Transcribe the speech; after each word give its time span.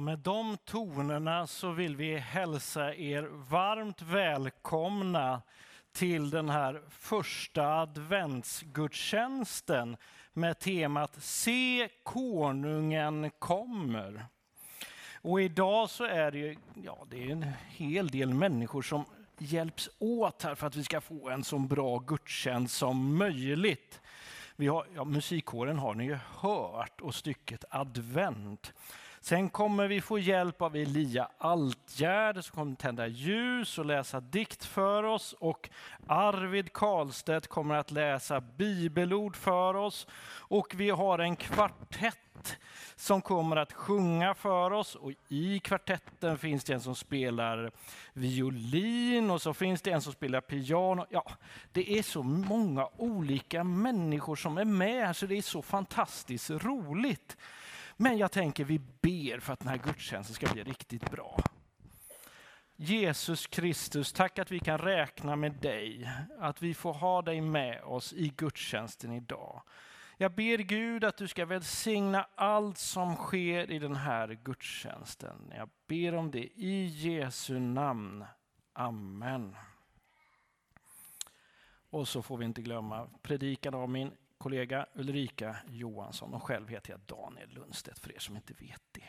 Och 0.00 0.04
med 0.04 0.18
de 0.18 0.56
tonerna 0.56 1.46
så 1.46 1.70
vill 1.70 1.96
vi 1.96 2.16
hälsa 2.16 2.94
er 2.94 3.22
varmt 3.50 4.02
välkomna 4.02 5.42
till 5.92 6.30
den 6.30 6.48
här 6.48 6.82
första 6.90 7.66
adventsgudstjänsten 7.66 9.96
med 10.32 10.58
temat 10.58 11.16
Se 11.18 11.88
konungen 12.02 13.30
kommer. 13.38 14.24
Och 15.22 15.42
idag 15.42 15.90
så 15.90 16.04
är 16.04 16.30
det, 16.30 16.56
ja, 16.84 17.06
det 17.10 17.24
är 17.24 17.30
en 17.30 17.46
hel 17.68 18.08
del 18.08 18.34
människor 18.34 18.82
som 18.82 19.04
hjälps 19.38 19.90
åt 19.98 20.42
här 20.42 20.54
för 20.54 20.66
att 20.66 20.76
vi 20.76 20.84
ska 20.84 21.00
få 21.00 21.28
en 21.28 21.44
så 21.44 21.58
bra 21.58 21.98
gudstjänst 21.98 22.76
som 22.76 23.16
möjligt. 23.16 24.00
Vi 24.56 24.66
har, 24.66 24.86
ja, 24.94 25.04
musikkåren 25.04 25.78
har 25.78 25.94
ni 25.94 26.04
ju 26.04 26.18
hört 26.38 27.00
och 27.00 27.14
stycket 27.14 27.64
advent. 27.70 28.72
Sen 29.22 29.50
kommer 29.50 29.88
vi 29.88 30.00
få 30.00 30.18
hjälp 30.18 30.62
av 30.62 30.76
Elia 30.76 31.28
Altgärd 31.38 32.44
som 32.44 32.54
kommer 32.54 32.76
tända 32.76 33.06
ljus 33.06 33.78
och 33.78 33.84
läsa 33.84 34.20
dikt 34.20 34.64
för 34.64 35.02
oss. 35.02 35.34
Och 35.38 35.70
Arvid 36.06 36.72
Karlstedt 36.72 37.46
kommer 37.46 37.74
att 37.74 37.90
läsa 37.90 38.40
bibelord 38.40 39.36
för 39.36 39.76
oss. 39.76 40.06
Och 40.38 40.74
vi 40.76 40.90
har 40.90 41.18
en 41.18 41.36
kvartett 41.36 42.58
som 42.96 43.22
kommer 43.22 43.56
att 43.56 43.72
sjunga 43.72 44.34
för 44.34 44.70
oss. 44.70 44.94
Och 44.94 45.12
I 45.28 45.58
kvartetten 45.58 46.38
finns 46.38 46.64
det 46.64 46.72
en 46.72 46.80
som 46.80 46.94
spelar 46.94 47.70
violin 48.12 49.30
och 49.30 49.42
så 49.42 49.54
finns 49.54 49.82
det 49.82 49.90
en 49.90 50.02
som 50.02 50.12
spelar 50.12 50.40
piano. 50.40 51.06
Ja, 51.10 51.30
det 51.72 51.98
är 51.98 52.02
så 52.02 52.22
många 52.22 52.88
olika 52.96 53.64
människor 53.64 54.36
som 54.36 54.58
är 54.58 54.64
med 54.64 55.16
så 55.16 55.26
det 55.26 55.38
är 55.38 55.42
så 55.42 55.62
fantastiskt 55.62 56.50
roligt. 56.50 57.36
Men 58.02 58.18
jag 58.18 58.32
tänker 58.32 58.64
vi 58.64 58.78
ber 58.78 59.40
för 59.40 59.52
att 59.52 59.60
den 59.60 59.68
här 59.68 59.78
gudstjänsten 59.78 60.34
ska 60.34 60.52
bli 60.52 60.62
riktigt 60.62 61.10
bra. 61.10 61.38
Jesus 62.76 63.46
Kristus, 63.46 64.12
tack 64.12 64.38
att 64.38 64.50
vi 64.50 64.58
kan 64.58 64.78
räkna 64.78 65.36
med 65.36 65.52
dig, 65.52 66.10
att 66.38 66.62
vi 66.62 66.74
får 66.74 66.92
ha 66.92 67.22
dig 67.22 67.40
med 67.40 67.82
oss 67.82 68.12
i 68.12 68.32
gudstjänsten 68.36 69.12
idag. 69.12 69.62
Jag 70.16 70.34
ber 70.34 70.58
Gud 70.58 71.04
att 71.04 71.16
du 71.16 71.28
ska 71.28 71.46
välsigna 71.46 72.26
allt 72.34 72.78
som 72.78 73.16
sker 73.16 73.70
i 73.70 73.78
den 73.78 73.96
här 73.96 74.28
gudstjänsten. 74.28 75.52
Jag 75.56 75.68
ber 75.86 76.14
om 76.14 76.30
det 76.30 76.44
i 76.44 76.86
Jesu 76.86 77.58
namn. 77.58 78.24
Amen. 78.72 79.56
Och 81.90 82.08
så 82.08 82.22
får 82.22 82.36
vi 82.36 82.44
inte 82.44 82.62
glömma 82.62 83.08
predikan 83.22 83.74
av 83.74 83.88
min 83.88 84.12
kollega 84.40 84.86
Ulrika 84.94 85.56
Johansson 85.68 86.34
och 86.34 86.42
själv 86.42 86.68
heter 86.68 86.90
jag 86.90 87.00
Daniel 87.00 87.48
Lundstedt 87.50 87.98
för 87.98 88.14
er 88.14 88.18
som 88.18 88.36
inte 88.36 88.54
vet 88.58 88.82
det. 88.92 89.02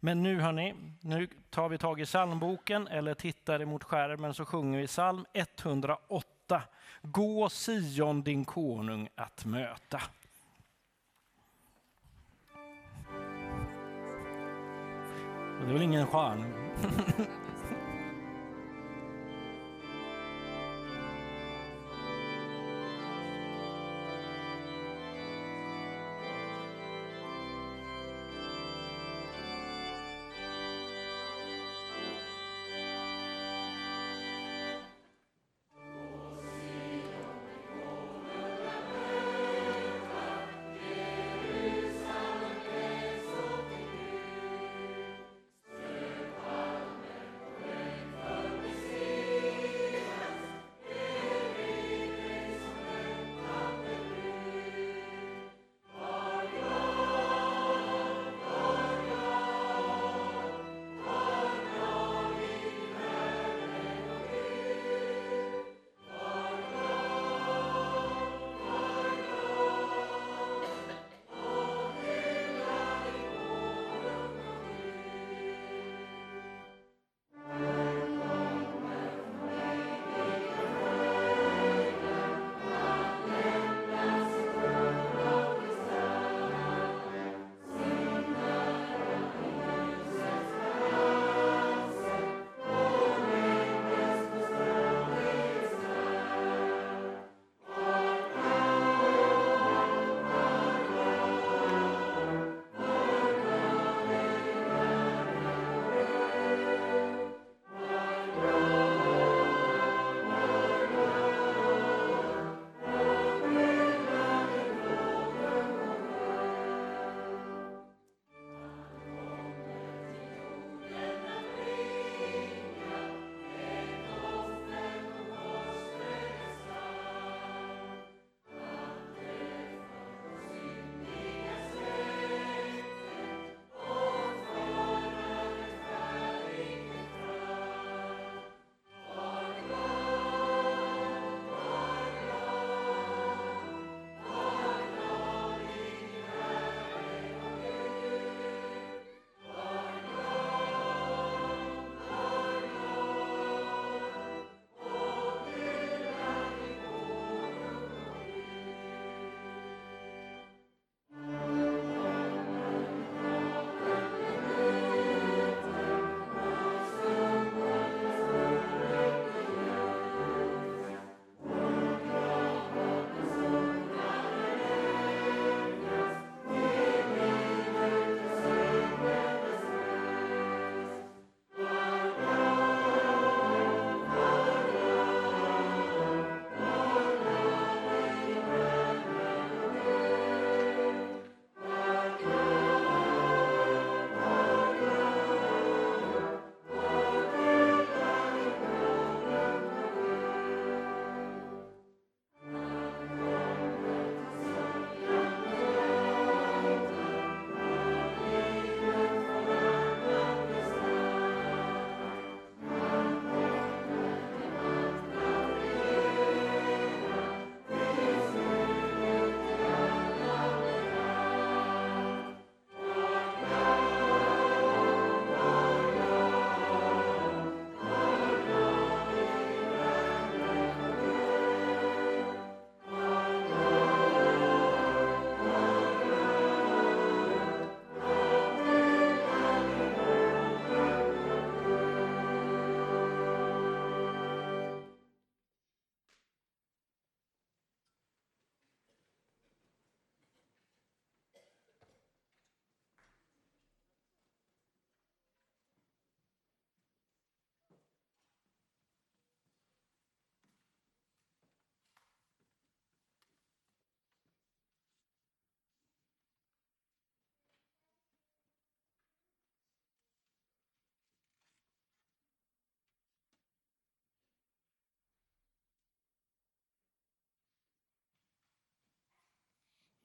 Men 0.00 0.22
nu 0.22 0.40
hörni, 0.40 0.74
nu 1.00 1.28
tar 1.50 1.68
vi 1.68 1.78
tag 1.78 2.00
i 2.00 2.04
psalmboken 2.04 2.88
eller 2.88 3.14
tittar 3.14 3.62
emot 3.62 3.84
skärmen 3.84 4.34
så 4.34 4.44
sjunger 4.44 4.80
vi 4.80 4.86
psalm 4.86 5.26
108. 5.32 6.62
Gå 7.02 7.48
Sion 7.48 8.22
din 8.22 8.44
konung 8.44 9.08
att 9.14 9.44
möta. 9.44 10.02
Det 15.60 15.66
är 15.68 15.72
väl 15.72 15.82
ingen 15.82 16.06
stjärn? 16.06 16.52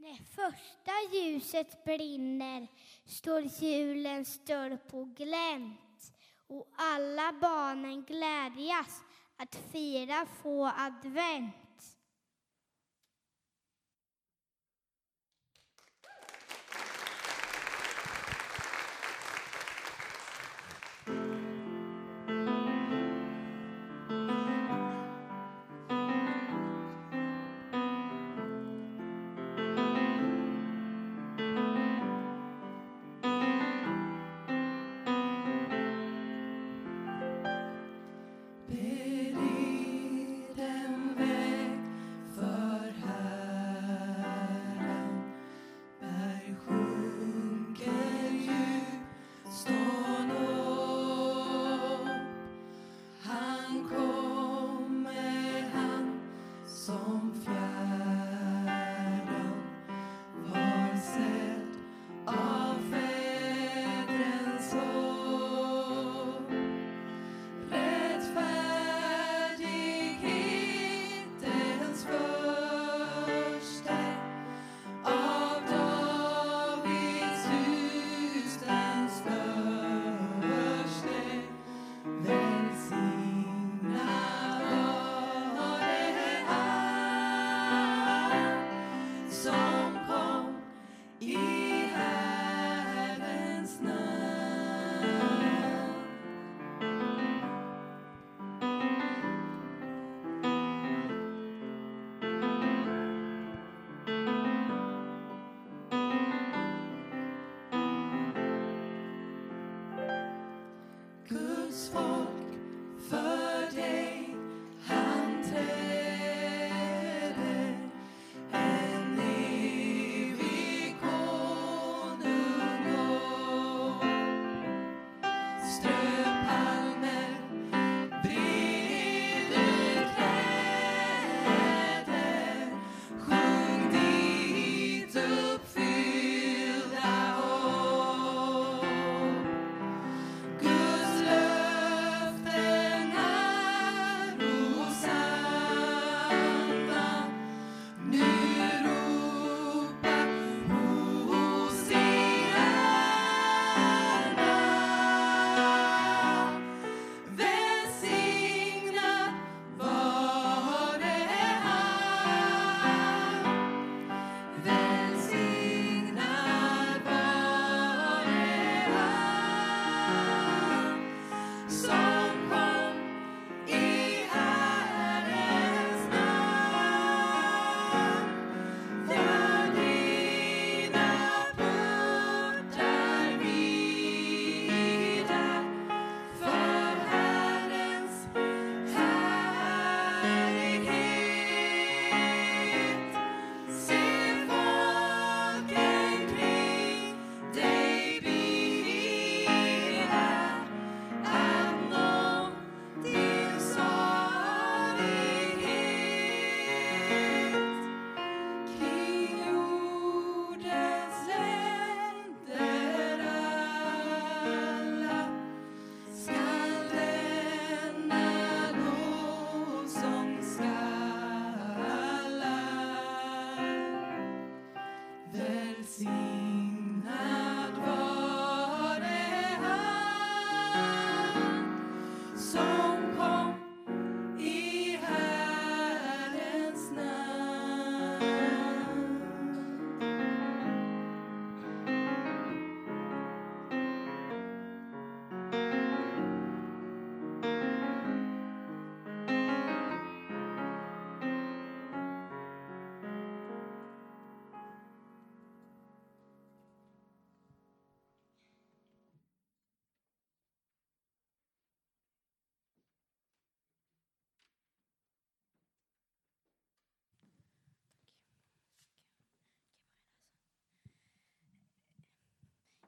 När 0.02 0.16
första 0.16 1.16
ljuset 1.16 1.84
brinner 1.84 2.68
står 3.06 3.42
julens 3.42 4.46
dörr 4.46 4.78
på 4.78 5.04
glänt 5.04 6.14
och 6.48 6.68
alla 6.76 7.34
barnen 7.42 8.04
glädjas 8.04 9.02
att 9.38 9.56
fira 9.72 10.26
få 10.44 10.66
advent. 10.66 11.61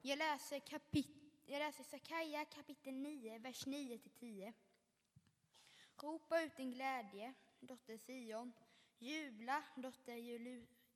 Jag 0.06 0.18
läser, 0.18 0.60
kapit 0.60 1.08
jag 1.46 1.60
läser 1.60 1.84
Sakaja 1.84 2.46
kapitel 2.46 2.94
9, 2.94 3.40
vers 3.40 3.68
9-10. 3.68 4.54
Ropa 5.98 6.42
ut 6.42 6.58
din 6.58 6.72
glädje, 6.72 7.34
dotter 7.60 7.98
Sion. 7.98 8.54
Jubla, 9.00 9.64
dotter 9.76 10.16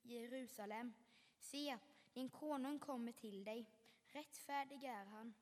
Jerusalem. 0.02 0.94
Se, 1.40 1.78
din 2.14 2.30
konung 2.30 2.80
kommer 2.80 3.12
till 3.12 3.44
dig. 3.44 3.66
Rättfärdig 4.08 4.84
är 4.84 5.06
han. 5.06 5.34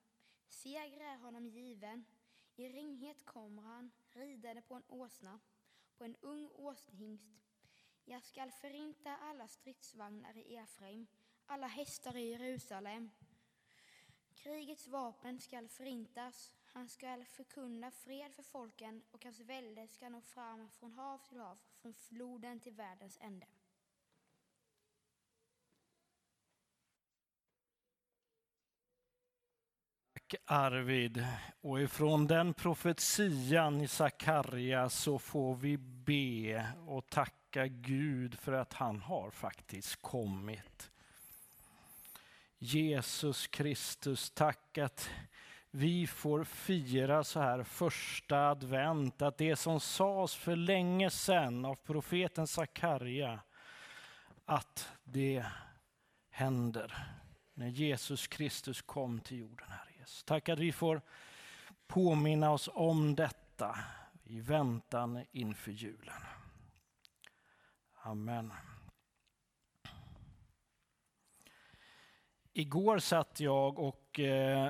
Seger 0.48 1.02
är 1.02 1.18
honom 1.18 1.48
given. 1.48 2.06
I 2.56 2.70
ringhet 2.70 3.26
kommer 3.26 3.62
han, 3.62 3.92
ridande 4.14 4.62
på 4.62 4.76
en 4.76 4.84
åsna, 4.88 5.40
på 5.98 6.04
en 6.04 6.16
ung 6.22 6.50
åsnhingst. 6.56 7.30
Jag 8.06 8.24
skall 8.24 8.52
förinta 8.52 9.18
alla 9.18 9.48
stridsvagnar 9.48 10.38
i 10.38 10.56
Efraim, 10.56 11.08
alla 11.46 11.68
hästar 11.68 12.16
i 12.16 12.30
Jerusalem. 12.30 13.12
Krigets 14.46 14.88
vapen 14.88 15.40
skall 15.40 15.68
förintas, 15.68 16.52
han 16.66 16.90
skall 16.90 17.26
förkunna 17.26 17.92
fred 17.92 18.34
för 18.36 18.44
folken 18.44 19.02
och 19.12 19.24
hans 19.24 19.40
välde 19.40 19.88
skall 19.88 20.12
nå 20.12 20.22
fram 20.22 20.70
från 20.70 20.92
hav 20.92 21.18
till 21.18 21.38
hav, 21.38 21.58
från 21.82 21.94
floden 21.94 22.60
till 22.60 22.74
världens 22.74 23.18
ände. 23.22 23.46
Tack 30.14 30.36
Arvid. 30.46 31.26
Och 31.62 31.82
ifrån 31.82 32.28
den 32.28 32.54
profetian 32.54 33.82
i 33.82 33.88
Sakarja 33.88 34.90
så 34.90 35.20
får 35.20 35.56
vi 35.56 35.78
be 35.78 36.68
och 36.88 37.10
tacka 37.10 37.68
Gud 37.68 38.40
för 38.40 38.54
att 38.54 38.74
han 38.74 39.00
har 39.00 39.32
faktiskt 39.32 40.02
kommit. 40.02 40.92
Jesus 42.66 43.48
Kristus, 43.48 44.32
tack 44.32 44.78
att 44.78 45.10
vi 45.72 46.08
får 46.08 46.44
fira 46.44 47.24
så 47.24 47.40
här 47.40 47.64
första 47.64 48.50
advent, 48.50 49.22
att 49.22 49.38
det 49.38 49.56
som 49.56 49.80
sades 49.80 50.36
för 50.36 50.56
länge 50.56 51.10
sedan 51.10 51.66
av 51.66 51.76
profeten 51.76 52.48
Sakarja, 52.48 53.40
att 54.46 54.90
det 55.04 55.46
händer 56.30 57.08
när 57.54 57.68
Jesus 57.68 58.28
Kristus 58.28 58.82
kom 58.82 59.20
till 59.20 59.38
jorden, 59.38 59.68
Herre 59.70 59.92
Jesus. 60.00 60.24
Tack 60.24 60.50
att 60.50 60.60
vi 60.60 60.72
får 60.72 61.02
påminna 61.88 62.52
oss 62.52 62.70
om 62.74 63.16
detta 63.16 63.80
i 64.24 64.40
väntan 64.40 65.26
inför 65.32 65.72
julen. 65.72 66.22
Amen. 67.94 68.52
Igår 72.58 73.00
satt 73.00 73.40
jag 73.40 73.80
och 73.80 74.20
eh, 74.20 74.70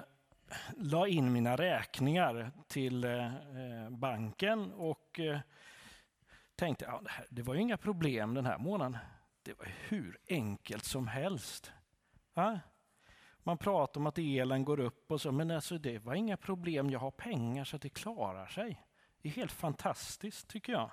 la 0.78 1.08
in 1.08 1.34
mina 1.34 1.56
räkningar 1.56 2.52
till 2.68 3.04
eh, 3.04 3.26
eh 3.36 3.90
banken 3.90 4.72
och 4.74 5.20
eh, 5.20 5.40
tänkte 6.56 6.88
att 6.88 7.02
ja, 7.04 7.12
det 7.30 7.42
var 7.42 7.56
ju 7.56 7.62
inga 7.62 7.78
problem 7.78 8.34
den 8.34 8.46
här 8.46 8.58
månaden. 8.58 8.98
Det 9.44 9.54
var 9.54 9.68
hur 9.88 10.18
enkelt 10.30 10.84
som 10.84 11.08
helst. 11.08 11.72
Va? 12.34 12.60
Man 13.44 13.58
pratar 13.58 14.02
om 14.02 14.08
att 14.08 14.18
elen 14.18 14.66
går 14.66 14.80
upp 14.80 15.12
och 15.12 15.22
så, 15.22 15.32
men 15.32 15.52
alltså 15.52 15.78
det 15.78 16.00
var 16.00 16.16
inga 16.16 16.38
problem. 16.38 16.90
Jag 16.90 17.00
har 17.00 17.12
pengar 17.12 17.64
så 17.64 17.76
att 17.76 17.82
det 17.82 17.90
klarar 17.90 18.48
sig. 18.48 18.86
Det 19.22 19.30
är 19.30 19.34
helt 19.34 19.52
fantastiskt 19.52 20.48
tycker 20.48 20.74
jag. 20.74 20.92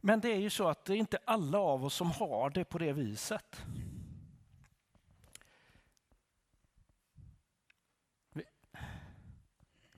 Men 0.00 0.20
det 0.20 0.28
är 0.28 0.40
ju 0.40 0.50
så 0.50 0.68
att 0.68 0.84
det 0.84 0.92
är 0.92 0.96
inte 0.96 1.18
alla 1.24 1.58
av 1.58 1.84
oss 1.84 1.94
som 1.94 2.10
har 2.10 2.50
det 2.50 2.64
på 2.64 2.78
det 2.78 2.92
viset. 2.92 3.64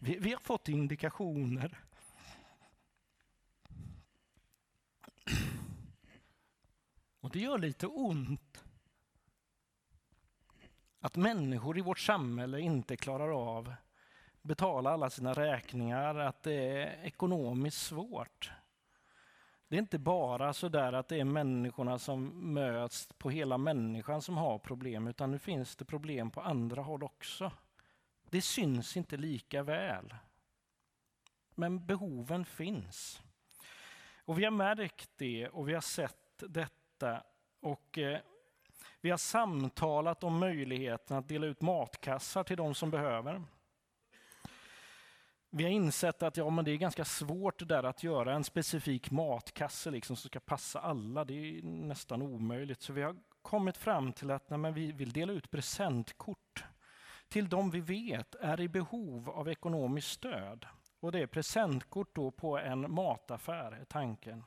Vi, 0.00 0.18
vi 0.18 0.32
har 0.32 0.40
fått 0.40 0.68
indikationer. 0.68 1.78
Och 7.20 7.30
det 7.30 7.38
gör 7.38 7.58
lite 7.58 7.86
ont 7.86 8.64
att 11.00 11.16
människor 11.16 11.78
i 11.78 11.80
vårt 11.80 11.98
samhälle 11.98 12.60
inte 12.60 12.96
klarar 12.96 13.30
av 13.30 13.74
betala 14.42 14.90
alla 14.90 15.10
sina 15.10 15.32
räkningar, 15.32 16.14
att 16.14 16.42
det 16.42 16.54
är 16.54 17.04
ekonomiskt 17.04 17.82
svårt. 17.82 18.52
Det 19.68 19.76
är 19.76 19.80
inte 19.80 19.98
bara 19.98 20.52
så 20.52 20.68
där 20.68 20.92
att 20.92 21.08
det 21.08 21.20
är 21.20 21.24
människorna 21.24 21.98
som 21.98 22.54
möts 22.54 23.08
på 23.18 23.30
hela 23.30 23.58
människan 23.58 24.22
som 24.22 24.36
har 24.36 24.58
problem, 24.58 25.06
utan 25.06 25.30
nu 25.30 25.38
finns 25.38 25.76
det 25.76 25.84
problem 25.84 26.30
på 26.30 26.40
andra 26.40 26.82
håll 26.82 27.02
också. 27.02 27.52
Det 28.30 28.42
syns 28.42 28.96
inte 28.96 29.16
lika 29.16 29.62
väl. 29.62 30.14
Men 31.54 31.86
behoven 31.86 32.44
finns. 32.44 33.22
Och 34.24 34.38
vi 34.38 34.44
har 34.44 34.50
märkt 34.50 35.10
det 35.16 35.48
och 35.48 35.68
vi 35.68 35.74
har 35.74 35.80
sett 35.80 36.42
detta. 36.48 37.22
Och 37.60 37.98
eh, 37.98 38.20
vi 39.00 39.10
har 39.10 39.18
samtalat 39.18 40.24
om 40.24 40.38
möjligheten 40.38 41.16
att 41.16 41.28
dela 41.28 41.46
ut 41.46 41.60
matkassar 41.60 42.44
till 42.44 42.56
de 42.56 42.74
som 42.74 42.90
behöver. 42.90 43.42
Vi 45.50 45.64
har 45.64 45.70
insett 45.70 46.22
att 46.22 46.36
ja, 46.36 46.50
men 46.50 46.64
det 46.64 46.70
är 46.70 46.76
ganska 46.76 47.04
svårt 47.04 47.68
där 47.68 47.82
att 47.82 48.02
göra 48.02 48.34
en 48.34 48.44
specifik 48.44 49.10
matkasse 49.10 49.90
liksom, 49.90 50.16
som 50.16 50.28
ska 50.28 50.40
passa 50.40 50.80
alla. 50.80 51.24
Det 51.24 51.34
är 51.34 51.62
nästan 51.62 52.22
omöjligt. 52.22 52.82
Så 52.82 52.92
vi 52.92 53.02
har 53.02 53.16
kommit 53.42 53.76
fram 53.76 54.12
till 54.12 54.30
att 54.30 54.50
nej, 54.50 54.72
vi 54.72 54.92
vill 54.92 55.12
dela 55.12 55.32
ut 55.32 55.50
presentkort 55.50 56.64
till 57.30 57.48
de 57.48 57.70
vi 57.70 57.80
vet 57.80 58.34
är 58.34 58.60
i 58.60 58.68
behov 58.68 59.30
av 59.30 59.48
ekonomiskt 59.48 60.10
stöd. 60.10 60.66
Och 61.00 61.12
det 61.12 61.18
är 61.18 61.26
presentkort 61.26 62.14
då 62.14 62.30
på 62.30 62.58
en 62.58 62.92
mataffär, 62.94 63.72
är 63.72 63.84
tanken. 63.84 64.44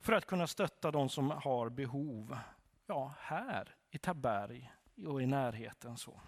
För 0.00 0.12
att 0.12 0.26
kunna 0.26 0.46
stötta 0.46 0.90
de 0.90 1.08
som 1.08 1.30
har 1.30 1.68
behov 1.68 2.38
ja, 2.86 3.14
här 3.18 3.74
i 3.90 3.98
Taberg 3.98 4.72
och 5.06 5.22
i 5.22 5.26
närheten. 5.26 5.96
så. 5.96 6.20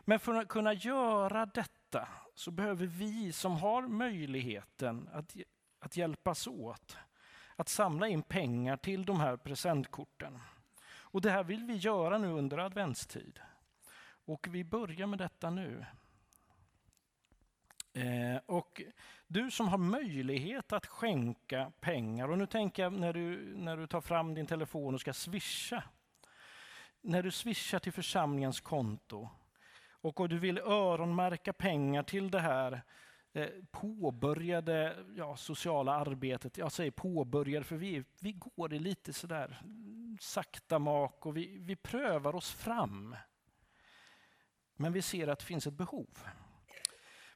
Men 0.00 0.18
för 0.18 0.34
att 0.34 0.48
kunna 0.48 0.72
göra 0.72 1.46
detta 1.46 2.08
så 2.34 2.50
behöver 2.50 2.86
vi 2.86 3.32
som 3.32 3.56
har 3.56 3.82
möjligheten 3.82 5.08
att, 5.12 5.36
att 5.78 5.96
hjälpas 5.96 6.46
åt 6.46 6.96
att 7.56 7.68
samla 7.68 8.08
in 8.08 8.22
pengar 8.22 8.76
till 8.76 9.04
de 9.04 9.20
här 9.20 9.36
presentkorten. 9.36 10.38
Och 10.84 11.20
det 11.20 11.30
här 11.30 11.44
vill 11.44 11.64
vi 11.64 11.74
göra 11.74 12.18
nu 12.18 12.28
under 12.28 12.58
adventstid. 12.58 13.40
Och 14.30 14.48
vi 14.50 14.64
börjar 14.64 15.06
med 15.06 15.18
detta 15.18 15.50
nu. 15.50 15.86
Eh, 17.92 18.40
och 18.46 18.82
du 19.26 19.50
som 19.50 19.68
har 19.68 19.78
möjlighet 19.78 20.72
att 20.72 20.86
skänka 20.86 21.72
pengar, 21.80 22.28
och 22.30 22.38
nu 22.38 22.46
tänker 22.46 22.82
jag 22.82 22.92
när 22.92 23.12
du, 23.12 23.54
när 23.56 23.76
du 23.76 23.86
tar 23.86 24.00
fram 24.00 24.34
din 24.34 24.46
telefon 24.46 24.94
och 24.94 25.00
ska 25.00 25.12
swisha. 25.12 25.82
När 27.00 27.22
du 27.22 27.30
swishar 27.30 27.78
till 27.78 27.92
församlingens 27.92 28.60
konto 28.60 29.28
och, 29.82 30.28
du 30.28 30.38
vill 30.38 30.58
öronmärka 30.58 31.52
pengar 31.52 32.02
till 32.02 32.30
det 32.30 32.40
här 32.40 32.82
eh, 33.32 33.48
påbörjade 33.70 35.04
ja, 35.16 35.36
sociala 35.36 35.94
arbetet. 35.94 36.58
Jag 36.58 36.72
säger 36.72 36.90
påbörjade 36.90 37.64
för 37.64 37.76
vi, 37.76 38.04
vi 38.20 38.32
går 38.32 38.74
i 38.74 38.78
lite 38.78 39.12
sådär 39.12 39.62
sakta 40.20 40.78
mak 40.78 41.26
och 41.26 41.36
vi, 41.36 41.58
vi 41.58 41.76
prövar 41.76 42.34
oss 42.34 42.52
fram. 42.52 43.16
Men 44.80 44.92
vi 44.92 45.02
ser 45.02 45.28
att 45.28 45.38
det 45.38 45.44
finns 45.44 45.66
ett 45.66 45.74
behov. 45.74 46.26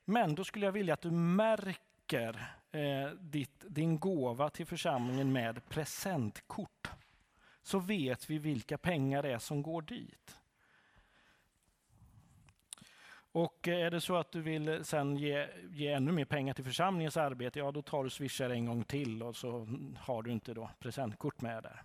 Men 0.05 0.35
då 0.35 0.45
skulle 0.45 0.67
jag 0.67 0.73
vilja 0.73 0.95
att 0.95 1.01
du 1.01 1.11
märker 1.11 2.55
eh, 2.71 3.11
ditt, 3.21 3.65
din 3.69 3.99
gåva 3.99 4.51
till 4.51 4.67
församlingen 4.67 5.33
med 5.33 5.69
presentkort. 5.69 6.91
Så 7.63 7.79
vet 7.79 8.31
vi 8.31 8.39
vilka 8.39 8.79
pengar 8.79 9.23
det 9.23 9.33
är 9.33 9.39
som 9.39 9.63
går 9.63 9.83
dit. 9.83 10.39
Och 13.33 13.69
eh, 13.69 13.87
är 13.87 13.91
det 13.91 14.01
så 14.01 14.17
att 14.17 14.33
du 14.33 14.41
vill 14.41 14.69
eh, 14.69 14.81
sen 14.83 15.17
ge, 15.17 15.49
ge 15.71 15.89
ännu 15.89 16.13
mer 16.13 16.25
pengar 16.25 16.55
till 16.55 16.65
församlingens 16.65 17.17
arbete, 17.17 17.59
ja 17.59 17.73
då 17.73 17.83
tar 17.83 18.05
du 18.05 18.11
swishar 18.11 18.51
en 18.51 18.67
gång 18.67 18.85
till 18.85 19.23
och 19.23 19.37
så 19.37 19.69
har 19.99 20.23
du 20.23 20.31
inte 20.31 20.55
då 20.55 20.71
presentkort 20.79 21.41
med 21.41 21.63
där. 21.63 21.83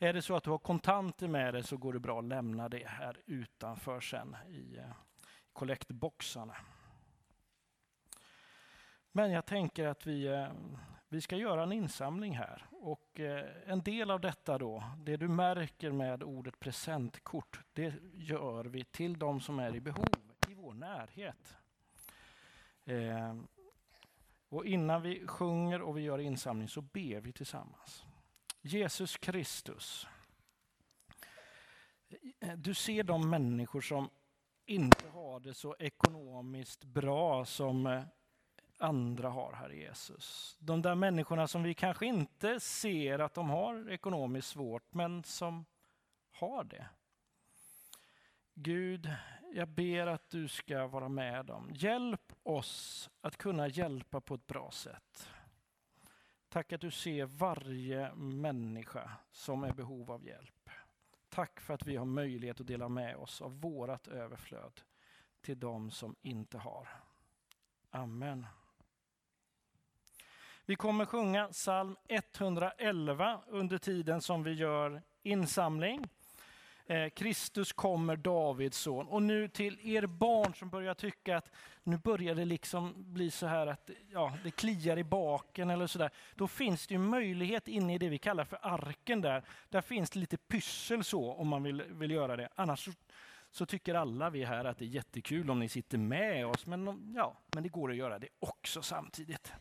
Är 0.00 0.12
det 0.12 0.22
så 0.22 0.36
att 0.36 0.44
du 0.44 0.50
har 0.50 0.58
kontanter 0.58 1.28
med 1.28 1.54
dig 1.54 1.62
så 1.62 1.76
går 1.76 1.92
det 1.92 1.98
bra 1.98 2.18
att 2.18 2.24
lämna 2.24 2.68
det 2.68 2.86
här 2.86 3.20
utanför 3.26 4.00
sen 4.00 4.36
i 4.48 4.76
eh, 4.76 4.90
kollektboxarna. 5.52 6.56
Men 9.12 9.30
jag 9.30 9.46
tänker 9.46 9.86
att 9.86 10.06
vi, 10.06 10.26
eh, 10.26 10.48
vi 11.08 11.20
ska 11.20 11.36
göra 11.36 11.62
en 11.62 11.72
insamling 11.72 12.36
här. 12.36 12.66
Och 12.70 13.20
eh, 13.20 13.46
en 13.66 13.82
del 13.82 14.10
av 14.10 14.20
detta 14.20 14.58
då, 14.58 14.84
det 14.96 15.16
du 15.16 15.28
märker 15.28 15.90
med 15.90 16.22
ordet 16.22 16.60
presentkort, 16.60 17.60
det 17.72 17.94
gör 18.14 18.64
vi 18.64 18.84
till 18.84 19.18
de 19.18 19.40
som 19.40 19.58
är 19.58 19.74
i 19.74 19.80
behov 19.80 20.08
i 20.48 20.54
vår 20.54 20.74
närhet. 20.74 21.56
Och 24.48 24.66
innan 24.66 25.02
vi 25.02 25.26
sjunger 25.26 25.82
och 25.82 25.96
vi 25.96 26.02
gör 26.02 26.18
insamling 26.18 26.68
så 26.68 26.80
ber 26.80 27.20
vi 27.20 27.32
tillsammans. 27.32 28.07
Jesus 28.62 29.16
Kristus, 29.16 30.06
du 32.56 32.74
ser 32.74 33.02
de 33.02 33.30
människor 33.30 33.80
som 33.80 34.10
inte 34.66 35.08
har 35.08 35.40
det 35.40 35.54
så 35.54 35.76
ekonomiskt 35.78 36.84
bra 36.84 37.44
som 37.44 37.86
eh, 37.86 38.02
andra 38.78 39.30
har, 39.30 39.52
Herre 39.52 39.76
Jesus. 39.76 40.56
De 40.60 40.82
där 40.82 40.94
människorna 40.94 41.48
som 41.48 41.62
vi 41.62 41.74
kanske 41.74 42.06
inte 42.06 42.60
ser 42.60 43.18
att 43.18 43.34
de 43.34 43.50
har 43.50 43.90
ekonomiskt 43.90 44.48
svårt, 44.48 44.94
men 44.94 45.24
som 45.24 45.64
har 46.32 46.64
det. 46.64 46.86
Gud, 48.54 49.10
jag 49.54 49.68
ber 49.68 50.06
att 50.06 50.30
du 50.30 50.48
ska 50.48 50.86
vara 50.86 51.08
med 51.08 51.46
dem. 51.46 51.70
Hjälp 51.74 52.32
oss 52.42 53.10
att 53.20 53.36
kunna 53.36 53.68
hjälpa 53.68 54.20
på 54.20 54.34
ett 54.34 54.46
bra 54.46 54.70
sätt. 54.70 55.28
Tack 56.48 56.72
att 56.72 56.80
du 56.80 56.90
ser 56.90 57.24
varje 57.26 58.14
människa 58.14 59.10
som 59.30 59.64
är 59.64 59.68
i 59.70 59.72
behov 59.72 60.10
av 60.10 60.26
hjälp. 60.26 60.70
Tack 61.28 61.60
för 61.60 61.74
att 61.74 61.86
vi 61.86 61.96
har 61.96 62.04
möjlighet 62.04 62.60
att 62.60 62.66
dela 62.66 62.88
med 62.88 63.16
oss 63.16 63.42
av 63.42 63.60
vårat 63.60 64.08
överflöd 64.08 64.80
till 65.40 65.60
dem 65.60 65.90
som 65.90 66.16
inte 66.22 66.58
har. 66.58 66.88
Amen. 67.90 68.46
Vi 70.64 70.76
kommer 70.76 71.04
sjunga 71.04 71.48
psalm 71.48 71.96
111 72.08 73.42
under 73.46 73.78
tiden 73.78 74.22
som 74.22 74.42
vi 74.42 74.52
gör 74.52 75.02
insamling. 75.22 76.08
Eh, 76.90 77.08
Kristus 77.08 77.72
kommer, 77.72 78.16
Davids 78.16 78.78
son. 78.78 79.08
Och 79.08 79.22
nu 79.22 79.48
till 79.48 79.78
er 79.82 80.06
barn 80.06 80.54
som 80.54 80.68
börjar 80.68 80.94
tycka 80.94 81.36
att 81.36 81.50
nu 81.82 81.98
börjar 81.98 82.34
det 82.34 82.44
liksom 82.44 82.94
bli 82.96 83.30
så 83.30 83.46
här 83.46 83.66
att 83.66 83.90
ja, 84.12 84.32
det 84.44 84.50
kliar 84.50 84.98
i 84.98 85.04
baken 85.04 85.70
eller 85.70 85.86
sådär. 85.86 86.10
Då 86.34 86.48
finns 86.48 86.86
det 86.86 86.94
ju 86.94 86.98
möjlighet 86.98 87.68
inne 87.68 87.94
i 87.94 87.98
det 87.98 88.08
vi 88.08 88.18
kallar 88.18 88.44
för 88.44 88.58
arken 88.62 89.20
där. 89.20 89.42
Där 89.68 89.80
finns 89.80 90.10
det 90.10 90.18
lite 90.18 90.36
pyssel 90.36 91.04
så 91.04 91.32
om 91.32 91.48
man 91.48 91.62
vill, 91.62 91.82
vill 91.82 92.10
göra 92.10 92.36
det. 92.36 92.48
Annars 92.54 92.84
så, 92.84 92.92
så 93.50 93.66
tycker 93.66 93.94
alla 93.94 94.30
vi 94.30 94.44
här 94.44 94.64
att 94.64 94.78
det 94.78 94.84
är 94.84 94.86
jättekul 94.86 95.50
om 95.50 95.58
ni 95.58 95.68
sitter 95.68 95.98
med 95.98 96.46
oss. 96.46 96.66
Men, 96.66 97.12
ja, 97.16 97.36
men 97.54 97.62
det 97.62 97.68
går 97.68 97.90
att 97.90 97.96
göra 97.96 98.18
det 98.18 98.28
också 98.38 98.82
samtidigt. 98.82 99.52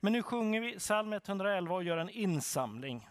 Men 0.00 0.12
nu 0.12 0.22
sjunger 0.22 0.60
vi 0.60 0.78
psalm 0.78 1.12
111 1.12 1.74
och 1.74 1.84
gör 1.84 1.98
en 1.98 2.10
insamling. 2.10 3.08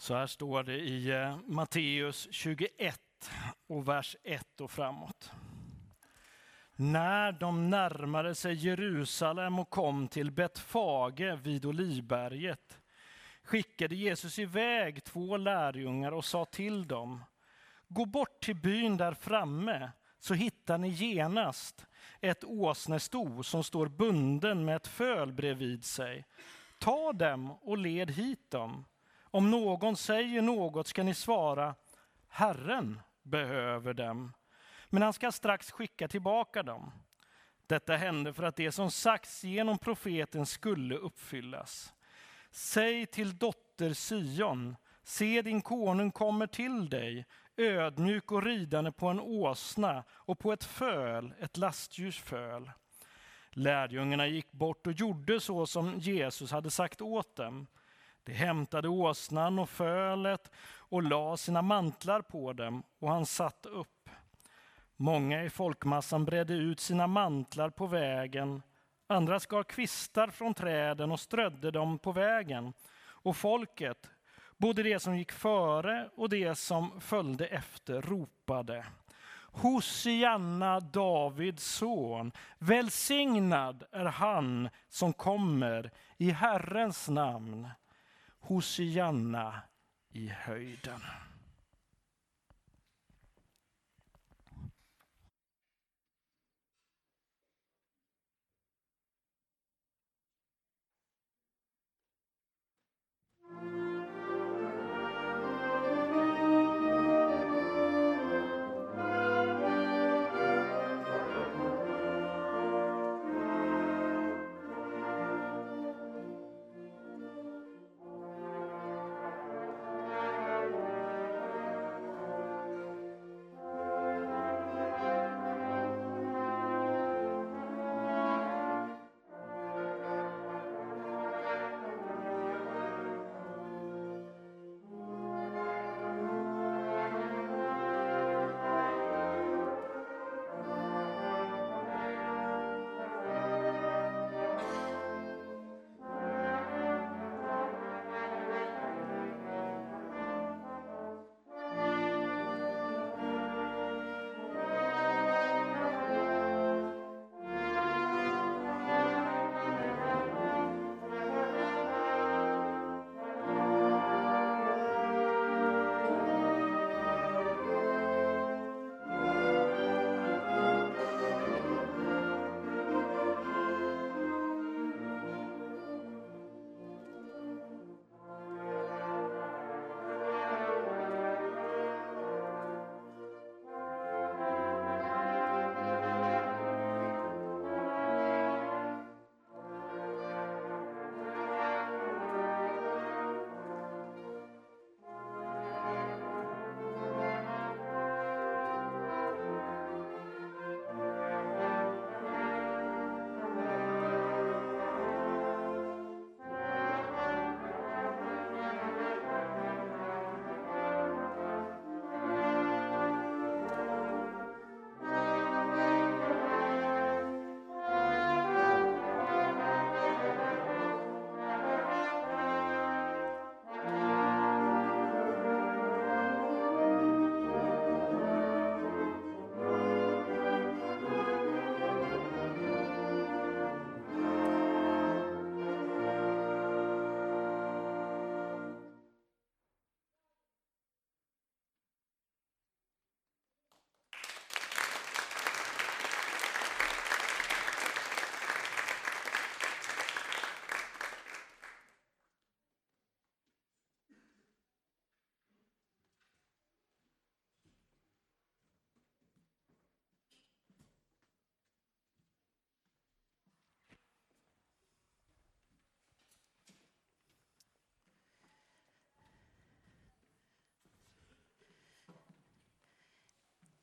Så 0.00 0.14
här 0.14 0.26
står 0.26 0.62
det 0.62 0.78
i 0.78 1.10
eh, 1.10 1.38
Matteus 1.46 2.28
21 2.30 3.00
och 3.68 3.88
vers 3.88 4.16
1 4.24 4.60
och 4.60 4.70
framåt. 4.70 5.32
När 6.76 7.32
de 7.32 7.70
närmade 7.70 8.34
sig 8.34 8.54
Jerusalem 8.54 9.58
och 9.58 9.70
kom 9.70 10.08
till 10.08 10.30
Betfage 10.30 11.38
vid 11.42 11.64
Olivberget 11.64 12.78
skickade 13.42 13.94
Jesus 13.94 14.38
iväg 14.38 15.04
två 15.04 15.36
lärjungar 15.36 16.12
och 16.12 16.24
sa 16.24 16.44
till 16.44 16.88
dem, 16.88 17.24
gå 17.88 18.04
bort 18.04 18.40
till 18.40 18.56
byn 18.56 18.96
där 18.96 19.14
framme 19.14 19.90
så 20.20 20.34
hittar 20.34 20.78
ni 20.78 20.88
genast 20.88 21.86
ett 22.20 22.44
åsnesto 22.44 23.42
som 23.42 23.64
står 23.64 23.86
bunden 23.86 24.64
med 24.64 24.76
ett 24.76 24.86
föl 24.86 25.32
bredvid 25.32 25.84
sig. 25.84 26.24
Ta 26.78 27.12
dem 27.12 27.50
och 27.50 27.78
led 27.78 28.10
hit 28.10 28.50
dem. 28.50 28.84
Om 29.30 29.50
någon 29.50 29.96
säger 29.96 30.42
något 30.42 30.86
ska 30.86 31.02
ni 31.02 31.14
svara, 31.14 31.74
Herren 32.28 33.00
behöver 33.22 33.94
dem. 33.94 34.32
Men 34.88 35.02
han 35.02 35.12
ska 35.12 35.32
strax 35.32 35.70
skicka 35.70 36.08
tillbaka 36.08 36.62
dem. 36.62 36.92
Detta 37.66 37.96
hände 37.96 38.32
för 38.32 38.42
att 38.42 38.56
det 38.56 38.72
som 38.72 38.90
sagts 38.90 39.44
genom 39.44 39.78
profeten 39.78 40.46
skulle 40.46 40.96
uppfyllas. 40.96 41.92
Säg 42.50 43.06
till 43.06 43.38
dotter 43.38 43.94
Sion, 43.94 44.76
se 45.02 45.42
din 45.42 45.62
konung 45.62 46.10
kommer 46.10 46.46
till 46.46 46.88
dig, 46.88 47.26
ödmjuk 47.56 48.32
och 48.32 48.42
ridande 48.42 48.92
på 48.92 49.06
en 49.06 49.20
åsna 49.20 50.04
och 50.10 50.38
på 50.38 50.52
ett 50.52 50.64
föl, 50.64 51.34
ett 51.40 51.56
lastdjurs 51.56 52.20
föl. 52.20 52.70
Lärjungarna 53.50 54.26
gick 54.26 54.52
bort 54.52 54.86
och 54.86 54.92
gjorde 54.92 55.40
så 55.40 55.66
som 55.66 55.98
Jesus 55.98 56.50
hade 56.50 56.70
sagt 56.70 57.00
åt 57.00 57.36
dem. 57.36 57.66
De 58.24 58.32
hämtade 58.32 58.88
åsnan 58.88 59.58
och 59.58 59.68
fölet 59.68 60.50
och 60.76 61.02
la 61.02 61.36
sina 61.36 61.62
mantlar 61.62 62.22
på 62.22 62.52
dem 62.52 62.82
och 62.98 63.10
han 63.10 63.26
satt 63.26 63.66
upp. 63.66 64.10
Många 64.96 65.44
i 65.44 65.50
folkmassan 65.50 66.24
bredde 66.24 66.54
ut 66.54 66.80
sina 66.80 67.06
mantlar 67.06 67.70
på 67.70 67.86
vägen. 67.86 68.62
Andra 69.06 69.40
skar 69.40 69.62
kvistar 69.62 70.28
från 70.28 70.54
träden 70.54 71.12
och 71.12 71.20
strödde 71.20 71.70
dem 71.70 71.98
på 71.98 72.12
vägen. 72.12 72.72
Och 73.22 73.36
folket, 73.36 74.10
både 74.56 74.82
de 74.82 75.00
som 75.00 75.16
gick 75.16 75.32
före 75.32 76.08
och 76.16 76.28
de 76.28 76.54
som 76.54 77.00
följde 77.00 77.46
efter, 77.46 78.02
ropade 78.02 78.86
Hosianna, 79.52 80.80
Davids 80.80 81.64
son. 81.64 82.32
Välsignad 82.58 83.84
är 83.92 84.04
han 84.04 84.68
som 84.88 85.12
kommer 85.12 85.90
i 86.16 86.30
Herrens 86.30 87.08
namn. 87.08 87.68
Hosianna 88.40 89.62
i 90.12 90.28
höjden. 90.28 91.00
Mm. 103.62 103.99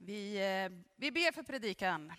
Vi, 0.08 0.38
eh, 0.38 0.72
vi 0.96 1.12
ber 1.12 1.32
för 1.32 1.44
predikan. 1.44 2.14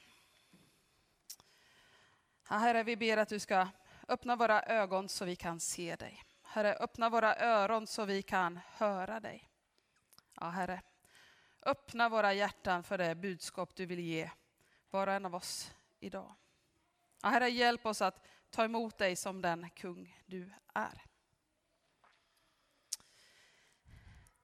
Herre, 2.44 2.82
vi 2.82 2.96
ber 2.96 3.16
att 3.16 3.28
du 3.28 3.38
ska 3.38 3.68
öppna 4.08 4.36
våra 4.36 4.62
ögon 4.62 5.08
så 5.08 5.24
vi 5.24 5.36
kan 5.36 5.60
se 5.60 5.96
dig. 5.96 6.24
Herre, 6.42 6.74
öppna 6.74 7.10
våra 7.10 7.36
öron 7.36 7.86
så 7.86 8.04
vi 8.04 8.22
kan 8.22 8.60
höra 8.66 9.20
dig. 9.20 9.50
Ja, 10.40 10.48
Herre, 10.48 10.82
öppna 11.62 12.08
våra 12.08 12.32
hjärtan 12.32 12.82
för 12.84 12.98
det 12.98 13.14
budskap 13.14 13.74
du 13.74 13.86
vill 13.86 14.00
ge 14.00 14.30
var 14.90 15.06
och 15.06 15.12
en 15.12 15.26
av 15.26 15.34
oss 15.34 15.74
idag. 16.00 16.34
Ja, 17.22 17.28
herre, 17.28 17.48
hjälp 17.48 17.86
oss 17.86 18.02
att 18.02 18.26
ta 18.50 18.64
emot 18.64 18.98
dig 18.98 19.16
som 19.16 19.42
den 19.42 19.70
kung 19.70 20.22
du 20.26 20.50
är. 20.74 21.02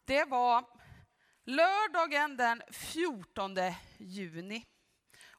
Det 0.05 0.25
var 0.25 0.74
lördagen 1.45 2.37
den 2.37 2.63
14 2.71 3.57
juni. 3.99 4.67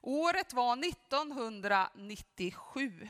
Året 0.00 0.52
var 0.52 0.88
1997. 0.88 3.08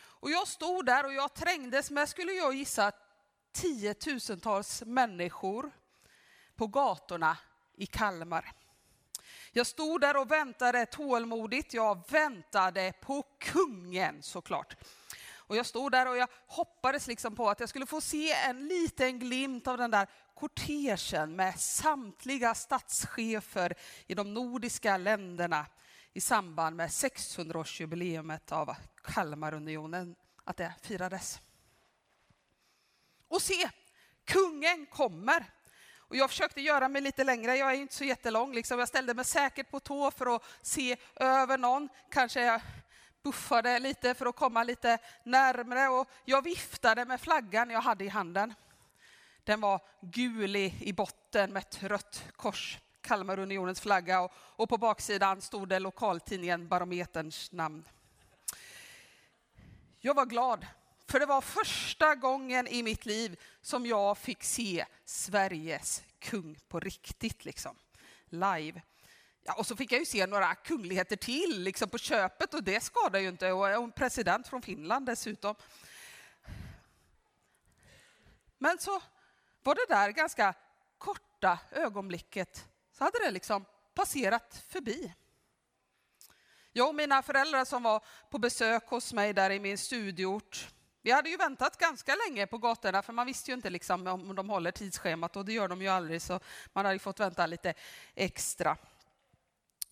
Och 0.00 0.30
jag 0.30 0.48
stod 0.48 0.86
där 0.86 1.04
och 1.04 1.12
jag 1.12 1.34
trängdes 1.34 1.90
med, 1.90 2.08
skulle 2.08 2.32
jag 2.32 2.54
gissa, 2.54 2.92
tiotusentals 3.52 4.82
människor 4.86 5.70
på 6.56 6.66
gatorna 6.66 7.36
i 7.74 7.86
Kalmar. 7.86 8.52
Jag 9.52 9.66
stod 9.66 10.00
där 10.00 10.16
och 10.16 10.30
väntade 10.30 10.86
tålmodigt. 10.86 11.74
Jag 11.74 12.10
väntade 12.10 12.92
på 13.00 13.22
kungen 13.38 14.22
såklart. 14.22 14.76
Och 15.48 15.56
jag 15.56 15.66
stod 15.66 15.92
där 15.92 16.08
och 16.08 16.16
jag 16.16 16.28
hoppades 16.46 17.06
liksom 17.06 17.36
på 17.36 17.50
att 17.50 17.60
jag 17.60 17.68
skulle 17.68 17.86
få 17.86 18.00
se 18.00 18.32
en 18.32 18.68
liten 18.68 19.18
glimt 19.18 19.66
av 19.66 19.78
den 19.78 19.90
där 19.90 20.08
kortegen 20.40 21.36
med 21.36 21.60
samtliga 21.60 22.54
statschefer 22.54 23.74
i 24.06 24.14
de 24.14 24.34
nordiska 24.34 24.96
länderna 24.96 25.66
i 26.12 26.20
samband 26.20 26.76
med 26.76 26.88
600-årsjubileumet 26.88 28.52
av 28.52 28.74
Kalmarunionen, 29.02 30.16
att 30.44 30.56
det 30.56 30.74
firades. 30.82 31.40
Och 33.28 33.42
se, 33.42 33.70
kungen 34.24 34.86
kommer. 34.86 35.44
Och 35.96 36.16
jag 36.16 36.30
försökte 36.30 36.60
göra 36.60 36.88
mig 36.88 37.02
lite 37.02 37.24
längre, 37.24 37.56
jag 37.56 37.70
är 37.70 37.74
inte 37.74 37.94
så 37.94 38.04
jättelång. 38.04 38.54
Liksom. 38.54 38.78
Jag 38.78 38.88
ställde 38.88 39.14
mig 39.14 39.24
säkert 39.24 39.70
på 39.70 39.80
tå 39.80 40.10
för 40.10 40.36
att 40.36 40.42
se 40.62 40.96
över 41.16 41.58
någon. 41.58 41.88
Kanske 42.10 42.44
jag 42.44 42.60
buffade 43.22 43.78
lite 43.78 44.14
för 44.14 44.26
att 44.26 44.36
komma 44.36 44.62
lite 44.62 44.98
närmre. 45.24 45.88
Och 45.88 46.08
jag 46.24 46.42
viftade 46.42 47.04
med 47.04 47.20
flaggan 47.20 47.70
jag 47.70 47.80
hade 47.80 48.04
i 48.04 48.08
handen. 48.08 48.54
Den 49.48 49.60
var 49.60 49.80
gul 50.00 50.56
i 50.56 50.92
botten 50.96 51.52
med 51.52 51.60
ett 51.60 51.82
rött 51.82 52.24
kors, 52.36 52.78
Kalmarunionens 53.00 53.80
flagga. 53.80 54.20
Och, 54.20 54.32
och 54.36 54.68
på 54.68 54.78
baksidan 54.78 55.40
stod 55.40 55.68
det 55.68 55.78
lokaltidningen 55.78 56.68
Barometerns 56.68 57.52
namn. 57.52 57.88
Jag 59.98 60.14
var 60.14 60.26
glad 60.26 60.66
för 61.06 61.20
det 61.20 61.26
var 61.26 61.40
första 61.40 62.14
gången 62.14 62.66
i 62.66 62.82
mitt 62.82 63.06
liv 63.06 63.40
som 63.60 63.86
jag 63.86 64.18
fick 64.18 64.44
se 64.44 64.84
Sveriges 65.04 66.02
kung 66.18 66.58
på 66.68 66.80
riktigt, 66.80 67.44
liksom. 67.44 67.76
live. 68.28 68.82
Ja, 69.42 69.54
och 69.54 69.66
så 69.66 69.76
fick 69.76 69.92
jag 69.92 69.98
ju 69.98 70.06
se 70.06 70.26
några 70.26 70.54
kungligheter 70.54 71.16
till 71.16 71.62
liksom 71.62 71.88
på 71.88 71.98
köpet 71.98 72.54
och 72.54 72.64
det 72.64 72.80
skadar 72.80 73.20
ju 73.20 73.28
inte. 73.28 73.52
Och 73.52 73.68
en 73.68 73.92
president 73.92 74.48
från 74.48 74.62
Finland 74.62 75.06
dessutom. 75.06 75.54
Men 78.58 78.78
så 78.78 79.02
var 79.68 79.74
det 79.74 79.94
där 79.94 80.10
ganska 80.10 80.54
korta 80.98 81.58
ögonblicket 81.70 82.68
så 82.92 83.04
hade 83.04 83.18
det 83.18 83.30
liksom 83.30 83.64
passerat 83.94 84.64
förbi. 84.68 85.14
Jag 86.72 86.88
och 86.88 86.94
mina 86.94 87.22
föräldrar 87.22 87.64
som 87.64 87.82
var 87.82 88.04
på 88.30 88.38
besök 88.38 88.86
hos 88.86 89.12
mig 89.12 89.32
där 89.32 89.50
i 89.50 89.60
min 89.60 89.78
studieort 89.78 90.68
vi 91.02 91.10
hade 91.10 91.30
ju 91.30 91.36
väntat 91.36 91.76
ganska 91.76 92.16
länge 92.26 92.46
på 92.46 92.58
gatorna 92.58 93.02
för 93.02 93.12
man 93.12 93.26
visste 93.26 93.50
ju 93.50 93.54
inte 93.54 93.70
liksom 93.70 94.06
om 94.06 94.34
de 94.34 94.50
håller 94.50 94.70
tidsschemat 94.70 95.36
och 95.36 95.44
det 95.44 95.52
gör 95.52 95.68
de 95.68 95.82
ju 95.82 95.88
aldrig 95.88 96.22
så 96.22 96.40
man 96.72 96.84
hade 96.84 96.98
fått 96.98 97.20
vänta 97.20 97.46
lite 97.46 97.74
extra. 98.14 98.76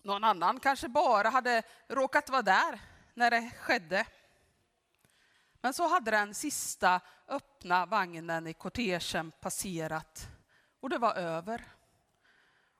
Någon 0.01 0.23
annan 0.23 0.59
kanske 0.59 0.87
bara 0.87 1.29
hade 1.29 1.63
råkat 1.87 2.29
vara 2.29 2.41
där 2.41 2.79
när 3.13 3.31
det 3.31 3.51
skedde. 3.59 4.05
Men 5.61 5.73
så 5.73 5.87
hade 5.87 6.11
den 6.11 6.33
sista 6.33 7.01
öppna 7.27 7.85
vagnen 7.85 8.47
i 8.47 8.53
kortegen 8.53 9.31
passerat 9.39 10.27
och 10.79 10.89
det 10.89 10.97
var 10.97 11.13
över. 11.15 11.65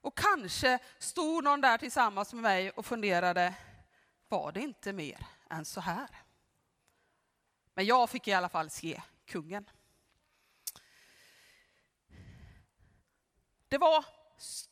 Och 0.00 0.18
kanske 0.18 0.78
stod 0.98 1.44
någon 1.44 1.60
där 1.60 1.78
tillsammans 1.78 2.32
med 2.32 2.42
mig 2.42 2.70
och 2.70 2.86
funderade, 2.86 3.54
var 4.28 4.52
det 4.52 4.60
inte 4.60 4.92
mer 4.92 5.26
än 5.50 5.64
så 5.64 5.80
här? 5.80 6.08
Men 7.74 7.86
jag 7.86 8.10
fick 8.10 8.28
i 8.28 8.32
alla 8.32 8.48
fall 8.48 8.70
se 8.70 9.02
kungen. 9.26 9.70
Det 13.68 13.78
var 13.78 14.04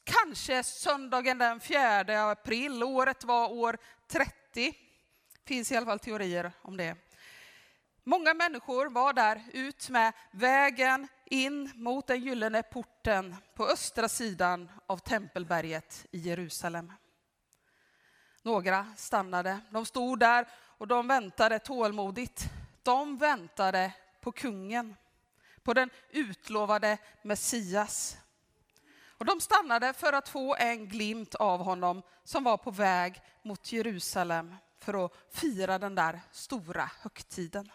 kanske 0.05 0.63
söndagen 0.63 1.39
den 1.39 1.61
4 1.61 2.31
april. 2.31 2.83
Året 2.83 3.25
var 3.25 3.53
år 3.53 3.79
30. 4.07 4.33
Det 4.53 4.75
finns 5.45 5.73
i 5.73 5.77
alla 5.77 5.87
fall 5.87 5.99
teorier 5.99 6.53
om 6.63 6.77
det. 6.77 6.97
Många 8.09 8.35
människor 8.35 8.87
var 8.87 9.13
där 9.13 9.43
ut 9.53 9.91
med 9.91 10.13
vägen 10.31 11.09
in 11.25 11.73
mot 11.75 12.07
den 12.07 12.21
gyllene 12.21 12.63
porten 12.63 13.37
på 13.55 13.67
östra 13.67 14.09
sidan 14.09 14.71
av 14.87 14.99
Tempelberget 14.99 16.07
i 16.11 16.19
Jerusalem. 16.19 16.93
Några 18.43 18.87
stannade. 18.97 19.61
De 19.71 19.87
stod 19.87 20.19
där 20.19 20.49
och 20.79 20.87
de 20.87 21.09
väntade 21.09 21.59
tålmodigt 21.59 22.51
de 22.83 23.17
väntade 23.17 23.93
på 24.21 24.33
kungen, 24.33 24.97
på 25.63 25.75
den 25.75 25.91
utlovade 26.11 26.99
Messias. 27.23 28.17
Och 29.19 29.25
de 29.25 29.41
stannade 29.41 29.93
för 29.93 30.13
att 30.13 30.29
få 30.29 30.57
en 30.57 30.89
glimt 30.89 31.35
av 31.35 31.61
honom 31.61 32.03
som 32.25 32.45
var 32.45 32.57
på 32.57 32.71
väg 32.71 33.23
mot 33.43 33.73
Jerusalem 33.73 34.57
för 34.79 35.05
att 35.05 35.13
fira 35.31 35.79
den 35.79 35.95
där 35.95 36.21
stora 36.33 36.91
högtiden. 37.01 37.71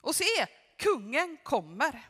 Och 0.00 0.14
se, 0.14 0.46
kungen 0.76 1.38
kommer. 1.42 2.08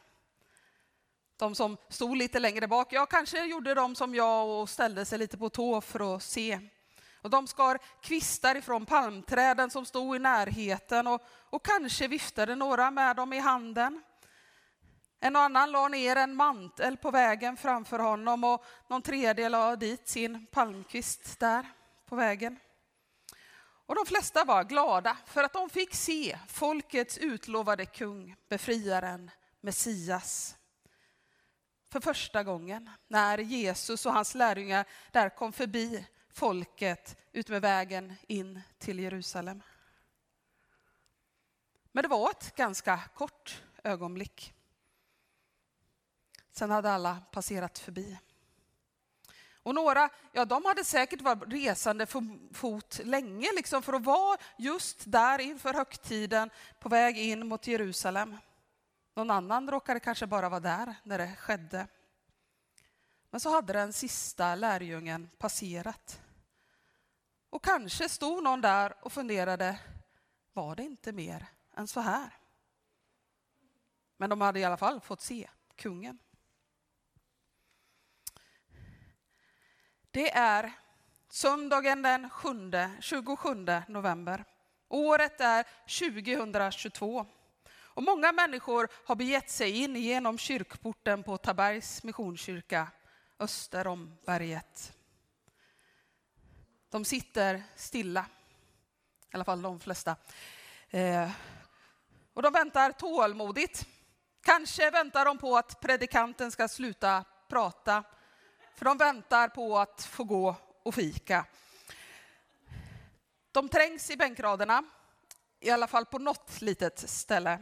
De 1.37 1.55
som 1.55 1.77
stod 1.89 2.17
lite 2.17 2.39
längre 2.39 2.69
bak, 2.69 2.93
ja 2.93 3.07
kanske 3.07 3.45
gjorde 3.45 3.75
de 3.75 3.95
som 3.95 4.15
jag 4.15 4.49
och 4.49 4.69
ställde 4.69 5.05
sig 5.05 5.19
lite 5.19 5.39
på 5.39 5.51
tå 5.51 5.81
för 5.81 6.17
att 6.17 6.23
se. 6.23 6.61
Och 7.23 7.31
de 7.31 7.47
skar 7.47 7.79
kvistar 8.01 8.55
ifrån 8.55 8.87
palmträden 8.87 9.71
som 9.71 9.87
stod 9.87 10.17
i 10.17 10.19
närheten 10.19 11.07
och, 11.07 11.23
och 11.51 11.65
kanske 11.65 12.09
viftade 12.09 12.55
några 12.55 12.91
med 12.91 13.17
dem 13.17 13.33
i 13.33 13.39
handen. 13.39 14.03
En 15.21 15.37
och 15.37 15.43
annan 15.43 15.71
la 15.71 15.89
ner 15.89 16.17
en 16.17 16.35
mantel 16.35 16.97
på 16.97 17.11
vägen 17.11 17.57
framför 17.57 17.99
honom 17.99 18.45
och 18.45 18.65
någon 18.89 19.03
tredje 19.03 19.49
la 19.49 19.77
dit 19.77 20.09
sin 20.09 20.47
palmkvist 20.47 21.41
där 21.41 21.67
på 22.09 22.17
vägen. 22.17 22.59
Och 23.89 23.95
de 23.95 24.07
flesta 24.07 24.45
var 24.45 24.65
glada 24.65 25.17
för 25.27 25.45
att 25.45 25.53
de 25.53 25.71
fick 25.71 25.95
se 25.95 26.39
folkets 26.49 27.19
utlovade 27.19 27.87
kung, 27.87 28.37
befriaren, 28.49 29.31
Messias. 29.61 30.57
För 31.93 32.01
första 32.01 32.45
gången 32.45 32.91
när 33.07 33.39
Jesus 33.39 34.07
och 34.07 34.13
hans 34.13 34.35
lärjungar 34.35 34.87
där 35.13 35.29
kom 35.29 35.53
förbi 35.53 36.07
folket 36.33 37.17
utmed 37.33 37.63
vägen 37.63 38.15
in 38.27 38.61
till 38.79 38.99
Jerusalem. 38.99 39.63
Men 41.93 42.03
det 42.03 42.09
var 42.09 42.31
ett 42.31 42.57
ganska 42.57 43.01
kort 43.15 43.63
ögonblick. 43.85 44.55
Sen 46.53 46.71
hade 46.71 46.91
alla 46.91 47.23
passerat 47.31 47.79
förbi. 47.79 48.19
Och 49.63 49.75
några, 49.75 50.11
ja 50.33 50.45
de 50.45 50.65
hade 50.65 50.85
säkert 50.85 51.21
varit 51.21 51.53
resande 51.53 52.07
för 52.07 52.55
fot 52.55 53.01
länge 53.05 53.49
liksom 53.57 53.83
för 53.83 53.93
att 53.93 54.05
vara 54.05 54.39
just 54.59 55.03
där 55.05 55.39
inför 55.39 55.75
högtiden 55.75 56.51
på 56.81 56.89
väg 56.89 57.19
in 57.19 57.47
mot 57.47 57.67
Jerusalem. 57.67 58.37
Någon 59.15 59.31
annan 59.31 59.71
råkade 59.71 60.01
kanske 60.01 60.27
bara 60.27 60.49
vara 60.49 60.61
där 60.61 60.95
när 61.03 61.19
det 61.19 61.37
skedde. 61.37 61.87
Men 63.31 63.41
så 63.41 63.51
hade 63.51 63.73
den 63.73 63.93
sista 63.93 64.55
lärjungen 64.55 65.31
passerat. 65.39 66.21
Och 67.51 67.65
kanske 67.65 68.09
stod 68.09 68.43
någon 68.43 68.61
där 68.61 68.95
och 69.01 69.13
funderade, 69.13 69.79
var 70.53 70.77
det 70.77 70.83
inte 70.83 71.13
mer 71.13 71.47
än 71.75 71.89
så 71.89 72.01
här? 72.01 72.37
Men 74.17 74.31
de 74.31 74.41
hade 74.41 74.61
i 74.61 74.65
alla 74.65 74.77
fall 74.77 75.01
fått 75.01 75.21
se 75.21 75.51
kungen. 75.77 76.19
Det 80.11 80.31
är 80.31 80.73
söndagen 81.29 82.03
den 82.03 82.31
7, 82.31 82.51
27 83.01 83.49
november. 83.89 84.45
Året 84.89 85.41
är 85.41 85.67
2022. 85.99 87.27
Och 87.71 88.03
många 88.03 88.33
människor 88.33 88.89
har 89.05 89.15
begett 89.15 89.51
sig 89.51 89.71
in 89.71 89.97
genom 89.97 90.39
kyrkporten 90.39 91.23
på 91.23 91.39
Tabergs 91.39 92.05
Missionskyrka 92.05 92.89
öster 93.39 93.87
om 93.87 94.19
berget. 94.27 94.93
De 96.91 97.05
sitter 97.05 97.63
stilla, 97.77 98.27
i 99.31 99.35
alla 99.35 99.45
fall 99.45 99.63
de 99.63 99.81
flesta. 99.81 100.17
Eh, 100.91 101.31
och 102.35 102.43
de 102.43 102.53
väntar 102.53 102.93
tålmodigt. 102.93 103.87
Kanske 104.43 104.91
väntar 104.91 105.25
de 105.25 105.39
på 105.39 105.57
att 105.57 105.81
predikanten 105.81 106.51
ska 106.51 106.69
sluta 106.69 107.25
prata, 107.49 108.05
för 108.79 108.85
de 108.85 108.99
väntar 108.99 109.49
på 109.49 109.79
att 109.79 110.05
få 110.05 110.25
gå 110.25 110.57
och 110.83 110.95
fika. 110.95 111.47
De 113.53 113.69
trängs 113.69 114.11
i 114.11 114.17
bänkraderna, 114.17 114.85
i 115.61 115.71
alla 115.71 115.87
fall 115.87 116.07
på 116.07 116.19
något 116.19 116.61
litet 116.61 117.11
ställe. 117.11 117.53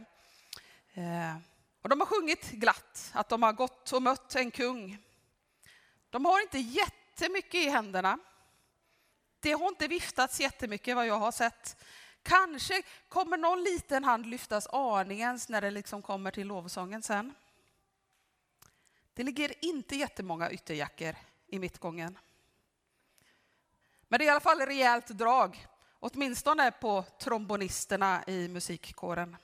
Eh, 0.93 1.37
och 1.81 1.89
de 1.89 1.99
har 1.99 2.07
sjungit 2.07 2.51
glatt 2.51 3.11
att 3.13 3.29
de 3.29 3.43
har 3.43 3.53
gått 3.53 3.91
och 3.91 4.01
mött 4.01 4.35
en 4.35 4.51
kung. 4.51 4.97
De 6.09 6.25
har 6.25 6.41
inte 6.41 6.59
jättemycket 6.59 7.55
i 7.55 7.69
händerna. 7.69 8.19
Det 9.39 9.51
har 9.51 9.67
inte 9.67 9.87
viftats 9.87 10.39
jättemycket 10.39 10.95
vad 10.95 11.07
jag 11.07 11.19
har 11.19 11.31
sett. 11.31 11.83
Kanske 12.23 12.81
kommer 13.09 13.37
någon 13.37 13.63
liten 13.63 14.03
hand 14.03 14.25
lyftas 14.25 14.67
aningens 14.67 15.49
när 15.49 15.61
det 15.61 15.71
liksom 15.71 16.01
kommer 16.01 16.31
till 16.31 16.47
lovsången 16.47 17.01
sen. 17.01 17.33
Det 19.17 19.23
ligger 19.23 19.65
inte 19.65 19.95
jättemånga 19.95 20.51
ytterjackor 20.51 21.15
i 21.47 21.59
mittgången. 21.59 22.17
Men 24.07 24.19
det 24.19 24.25
är 24.25 24.27
i 24.27 24.29
alla 24.29 24.39
fall 24.39 24.59
rejält 24.59 25.07
drag, 25.07 25.67
åtminstone 25.99 26.71
på 26.71 27.03
trombonisterna 27.19 28.23
i 28.27 28.47
musikkåren. 28.47 29.37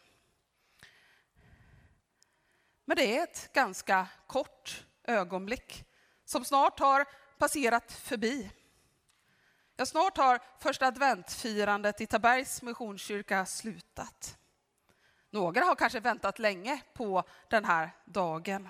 Men 2.86 2.98
det 2.98 3.18
är 3.18 3.24
ett 3.24 3.54
ganska 3.54 4.08
kort 4.28 4.86
ögonblick 5.04 5.86
som 6.26 6.46
snart 6.46 6.80
har 6.80 7.06
passerat 7.38 7.92
förbi. 7.92 8.52
Jag 9.76 9.88
snart 9.88 10.18
har 10.18 10.40
första 10.60 10.88
adventfirandet 10.88 12.02
i 12.02 12.08
Tabergs 12.08 12.62
Missionskyrka 12.62 13.46
slutat. 13.46 14.38
Några 15.30 15.64
har 15.64 15.76
kanske 15.76 16.00
väntat 16.00 16.40
länge 16.40 16.82
på 16.94 17.24
den 17.50 17.66
här 17.66 17.92
dagen. 18.06 18.70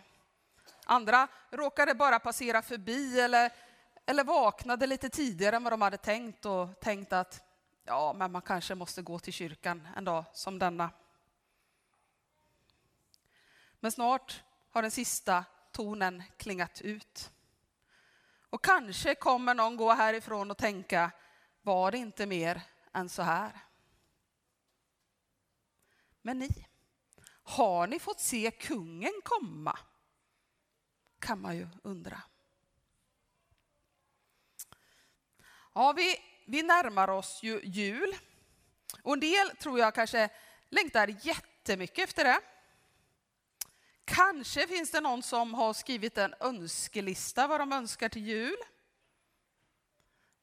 Andra 0.86 1.28
råkade 1.52 1.96
bara 1.96 2.20
passera 2.20 2.62
förbi 2.62 3.20
eller, 3.20 3.52
eller 4.06 4.24
vaknade 4.24 4.88
lite 4.88 5.10
tidigare 5.10 5.56
än 5.56 5.64
vad 5.64 5.74
de 5.74 5.82
hade 5.82 5.98
tänkt 5.98 6.46
och 6.46 6.80
tänkt 6.80 7.14
att 7.14 7.44
ja, 7.84 8.14
men 8.14 8.32
man 8.32 8.42
kanske 8.42 8.76
måste 8.76 9.02
gå 9.02 9.20
till 9.20 9.34
kyrkan 9.34 9.88
en 9.96 10.06
dag 10.06 10.26
som 10.34 10.60
denna. 10.60 10.90
Men 13.80 13.92
snart 13.92 14.44
har 14.70 14.82
den 14.82 14.92
sista 14.92 15.46
tonen 15.72 16.24
klingat 16.38 16.82
ut. 16.82 17.32
Och 18.50 18.64
kanske 18.64 19.16
kommer 19.16 19.54
någon 19.54 19.78
gå 19.78 19.94
härifrån 19.94 20.52
och 20.52 20.58
tänka, 20.58 21.12
var 21.62 21.92
det 21.92 21.98
inte 21.98 22.26
mer 22.26 22.62
än 22.94 23.10
så 23.10 23.22
här? 23.22 23.60
Men 26.22 26.40
ni, 26.40 26.68
har 27.44 27.88
ni 27.88 28.00
fått 28.00 28.20
se 28.20 28.52
kungen 28.52 29.22
komma? 29.24 29.80
Kan 31.24 31.42
man 31.42 31.58
ju 31.58 31.68
undra. 31.84 32.22
Ja, 35.74 35.94
vi, 35.94 36.16
vi 36.46 36.64
närmar 36.64 37.10
oss 37.10 37.40
ju 37.44 37.62
jul. 37.64 38.16
Och 39.02 39.14
en 39.14 39.20
del 39.20 39.50
tror 39.50 39.80
jag 39.80 39.96
kanske 39.96 40.30
längtar 40.70 41.16
jättemycket 41.22 42.10
efter 42.10 42.24
det. 42.24 42.40
Kanske 44.06 44.68
finns 44.68 44.92
det 44.92 45.02
någon 45.02 45.24
som 45.24 45.54
har 45.54 45.74
skrivit 45.74 46.18
en 46.18 46.34
önskelista 46.40 47.48
vad 47.48 47.60
de 47.60 47.74
önskar 47.74 48.10
till 48.10 48.28
jul. 48.28 48.58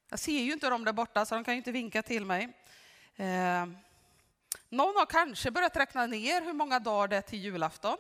Jag 0.09 0.19
ser 0.19 0.41
ju 0.41 0.53
inte 0.53 0.71
dem 0.71 0.85
där 0.85 0.93
borta 0.93 1.27
så 1.27 1.35
de 1.35 1.45
kan 1.45 1.55
ju 1.55 1.59
inte 1.59 1.73
vinka 1.73 2.03
till 2.03 2.27
mig. 2.27 2.45
Eh, 3.17 3.67
någon 4.69 4.97
har 4.97 5.07
kanske 5.07 5.51
börjat 5.51 5.77
räkna 5.77 6.07
ner 6.07 6.43
hur 6.43 6.53
många 6.53 6.79
dagar 6.79 7.09
det 7.09 7.17
är 7.17 7.23
till 7.23 7.39
julafton. 7.39 7.99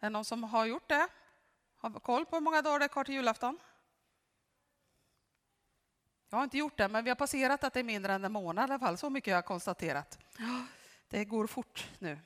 Är 0.00 0.06
det 0.06 0.10
någon 0.10 0.24
som 0.24 0.44
har 0.44 0.66
gjort 0.66 0.88
det? 0.88 1.08
Har 1.92 2.00
koll 2.00 2.26
på 2.26 2.36
hur 2.36 2.40
många 2.40 2.62
dagar 2.62 2.78
det 2.78 2.84
är 2.84 2.88
kvar 2.88 3.04
till 3.04 3.14
julafton? 3.14 3.58
Jag 6.30 6.38
har 6.38 6.44
inte 6.44 6.58
gjort 6.58 6.78
det, 6.78 6.88
men 6.88 7.04
vi 7.04 7.10
har 7.10 7.14
passerat 7.14 7.64
att 7.64 7.72
det 7.72 7.80
är 7.80 7.84
mindre 7.84 8.12
än 8.12 8.24
en 8.24 8.32
månad 8.32 8.70
i 8.70 8.72
alla 8.72 8.78
fall. 8.78 8.98
Så 8.98 9.10
mycket 9.10 9.32
har 9.32 9.36
jag 9.36 9.44
konstaterat. 9.44 10.18
Det 11.08 11.24
går 11.24 11.46
fort 11.46 11.88
nu. 11.98 12.18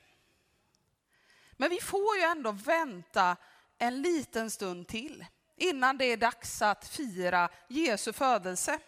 Men 1.51 1.69
vi 1.69 1.79
får 1.79 2.17
ju 2.17 2.23
ändå 2.23 2.51
vänta 2.51 3.37
en 3.77 4.01
liten 4.01 4.51
stund 4.51 4.87
till 4.87 5.25
innan 5.55 5.97
det 5.97 6.05
är 6.05 6.17
dags 6.17 6.61
att 6.61 6.87
fira 6.87 7.49
Jesu 7.67 8.13
födelse. 8.13 8.79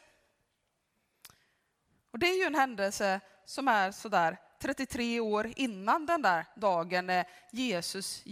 Och 2.12 2.20
det 2.20 2.28
är 2.28 2.38
ju 2.38 2.44
en 2.44 2.56
händelse 2.56 3.20
som 3.46 3.68
är 3.68 3.92
sådär 3.92 4.38
33 4.60 5.20
år 5.20 5.54
innan 5.56 6.06
den 6.06 6.22
där 6.22 6.46
dagen 6.56 7.06
när 7.06 7.26
Jesus 7.52 8.24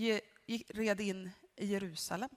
red 0.68 1.02
in 1.02 1.32
i 1.60 1.66
Jerusalem. 1.66 2.30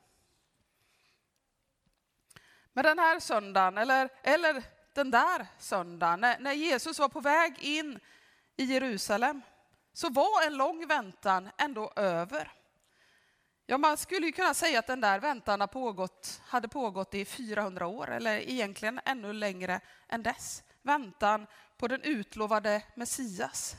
Men 2.72 2.85
den 2.85 2.98
här 2.98 3.20
söndagen, 3.20 3.78
eller, 3.78 4.08
eller 4.22 4.62
den 4.94 5.11
där 5.11 5.46
söndagen, 5.58 6.20
när, 6.20 6.38
när 6.38 6.52
Jesus 6.52 6.98
var 6.98 7.08
på 7.08 7.20
väg 7.20 7.58
in 7.58 8.00
i 8.56 8.64
Jerusalem, 8.64 9.42
så 9.92 10.08
var 10.08 10.46
en 10.46 10.56
lång 10.56 10.87
väntan 10.87 11.50
ändå 11.58 11.92
över. 11.96 12.52
Ja, 13.66 13.79
man 13.79 13.96
skulle 13.96 14.27
ju 14.27 14.33
kunna 14.33 14.54
säga 14.54 14.79
att 14.79 14.87
den 14.87 15.00
där 15.00 15.20
väntan 15.20 15.60
har 15.60 15.66
pågått, 15.66 16.40
hade 16.44 16.68
pågått 16.68 17.14
i 17.14 17.25
400 17.25 17.87
år, 17.87 18.10
eller 18.10 18.38
egentligen 18.38 19.00
ännu 19.04 19.33
längre 19.33 19.81
än 20.08 20.23
dess. 20.23 20.62
Väntan 20.83 21.46
på 21.77 21.88
den 21.88 22.02
utlovade 22.02 22.83
Messias. 22.94 23.77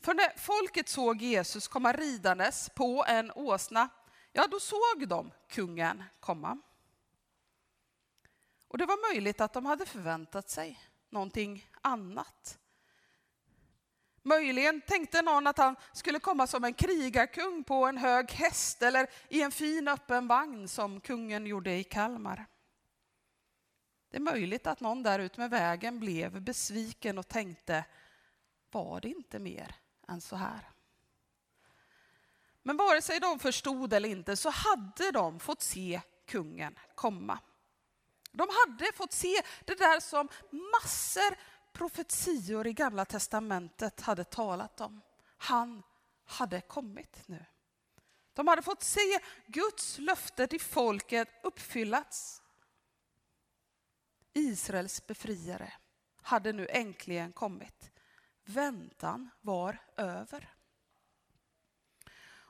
För 0.00 0.14
när 0.14 0.38
folket 0.38 0.88
såg 0.88 1.22
Jesus 1.22 1.68
komma 1.68 1.92
ridandes 1.92 2.70
på 2.74 3.04
en 3.08 3.32
åsna, 3.34 3.88
ja 4.32 4.46
då 4.46 4.60
såg 4.60 5.08
de 5.08 5.32
kungen 5.48 6.04
komma. 6.20 6.58
Och 8.68 8.78
det 8.78 8.86
var 8.86 9.12
möjligt 9.12 9.40
att 9.40 9.52
de 9.52 9.66
hade 9.66 9.86
förväntat 9.86 10.50
sig 10.50 10.80
någonting 11.10 11.70
annat. 11.80 12.58
Möjligen 14.22 14.80
tänkte 14.80 15.22
någon 15.22 15.46
att 15.46 15.58
han 15.58 15.76
skulle 15.92 16.20
komma 16.20 16.46
som 16.46 16.64
en 16.64 16.74
krigarkung 16.74 17.64
på 17.64 17.86
en 17.86 17.98
hög 17.98 18.30
häst 18.30 18.82
eller 18.82 19.06
i 19.28 19.42
en 19.42 19.52
fin 19.52 19.88
öppen 19.88 20.28
vagn 20.28 20.68
som 20.68 21.00
kungen 21.00 21.46
gjorde 21.46 21.74
i 21.74 21.84
Kalmar. 21.84 22.46
Det 24.10 24.16
är 24.16 24.20
möjligt 24.20 24.66
att 24.66 24.80
någon 24.80 25.02
där 25.02 25.18
ute 25.18 25.40
med 25.40 25.50
vägen 25.50 26.00
blev 26.00 26.42
besviken 26.42 27.18
och 27.18 27.28
tänkte, 27.28 27.84
var 28.70 29.00
det 29.00 29.08
inte 29.08 29.38
mer 29.38 29.74
än 30.08 30.20
så 30.20 30.36
här? 30.36 30.70
Men 32.62 32.76
vare 32.76 33.02
sig 33.02 33.20
de 33.20 33.38
förstod 33.38 33.92
eller 33.92 34.08
inte 34.08 34.36
så 34.36 34.50
hade 34.50 35.10
de 35.10 35.40
fått 35.40 35.62
se 35.62 36.00
kungen 36.26 36.78
komma. 36.94 37.38
De 38.32 38.48
hade 38.50 38.92
fått 38.92 39.12
se 39.12 39.42
det 39.64 39.74
där 39.74 40.00
som 40.00 40.28
massor 40.50 41.36
profetior 41.72 42.66
i 42.66 42.72
Gamla 42.72 43.04
testamentet 43.04 44.00
hade 44.00 44.24
talat 44.24 44.80
om. 44.80 45.00
Han 45.38 45.82
hade 46.24 46.60
kommit 46.60 47.28
nu. 47.28 47.44
De 48.32 48.48
hade 48.48 48.62
fått 48.62 48.82
se 48.82 49.18
Guds 49.46 49.98
löfte 49.98 50.46
till 50.46 50.60
folket 50.60 51.28
uppfyllas. 51.42 52.42
Israels 54.32 55.06
befriare 55.06 55.72
hade 56.22 56.52
nu 56.52 56.66
äntligen 56.70 57.32
kommit. 57.32 57.90
Väntan 58.44 59.30
var 59.40 59.78
över. 59.96 60.54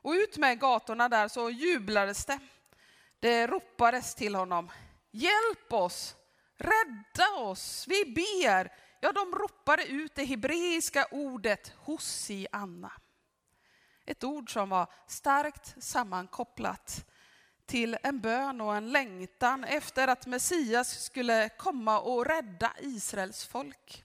Och 0.02 0.12
ut 0.12 0.36
med 0.36 0.60
gatorna 0.60 1.08
där 1.08 1.28
så 1.28 1.50
jublades 1.50 2.24
det. 2.24 2.38
Det 3.20 3.46
ropades 3.46 4.14
till 4.14 4.34
honom. 4.34 4.70
Hjälp 5.10 5.72
oss! 5.72 6.16
Rädda 6.56 7.30
oss! 7.38 7.84
Vi 7.88 8.04
ber! 8.04 8.72
Ja, 9.00 9.12
de 9.12 9.34
ropade 9.34 9.86
ut 9.86 10.14
det 10.14 10.24
hebreiska 10.24 11.06
ordet 11.10 11.72
Hosianna. 11.76 12.92
Ett 14.06 14.24
ord 14.24 14.52
som 14.52 14.68
var 14.68 14.92
starkt 15.06 15.82
sammankopplat 15.82 17.04
till 17.66 17.98
en 18.02 18.20
bön 18.20 18.60
och 18.60 18.76
en 18.76 18.92
längtan 18.92 19.64
efter 19.64 20.08
att 20.08 20.26
Messias 20.26 21.04
skulle 21.04 21.48
komma 21.48 22.00
och 22.00 22.26
rädda 22.26 22.72
Israels 22.80 23.46
folk. 23.46 24.04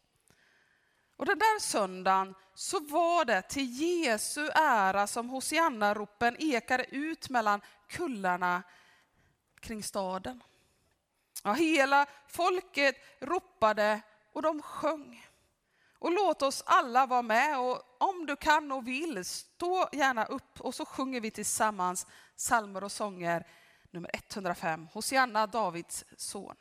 Och 1.18 1.26
den 1.26 1.40
där 1.40 1.60
söndagen 1.60 2.36
så 2.54 2.80
var 2.80 3.26
det 3.26 3.42
till 3.42 3.82
Jesu 3.82 4.50
ära 4.56 5.08
som 5.08 5.30
Hosianna-ropen 5.30 6.36
ekade 6.40 6.86
ut 6.96 7.30
mellan 7.30 7.62
kullarna 7.88 8.64
kring 9.60 9.84
staden. 9.84 10.44
Ja, 11.44 11.54
hela 11.54 12.06
folket 12.28 12.96
ropade 13.20 14.02
och 14.34 14.42
de 14.42 14.62
sjöng. 14.62 15.28
Och 16.00 16.12
låt 16.12 16.42
oss 16.42 16.64
alla 16.66 17.06
vara 17.06 17.22
med 17.22 17.60
och 17.60 17.82
om 17.98 18.26
du 18.26 18.36
kan 18.36 18.72
och 18.72 18.88
vill, 18.88 19.26
stå 19.26 19.90
gärna 19.92 20.26
upp 20.26 20.62
och 20.62 20.76
så 20.76 20.86
sjunger 20.86 21.22
vi 21.22 21.32
tillsammans 21.32 22.08
psalmer 22.38 22.84
och 22.84 22.92
sånger 22.92 23.48
nummer 23.92 24.12
105, 24.14 24.88
Hosianna, 24.94 25.48
Davids 25.48 26.06
son. 26.18 26.56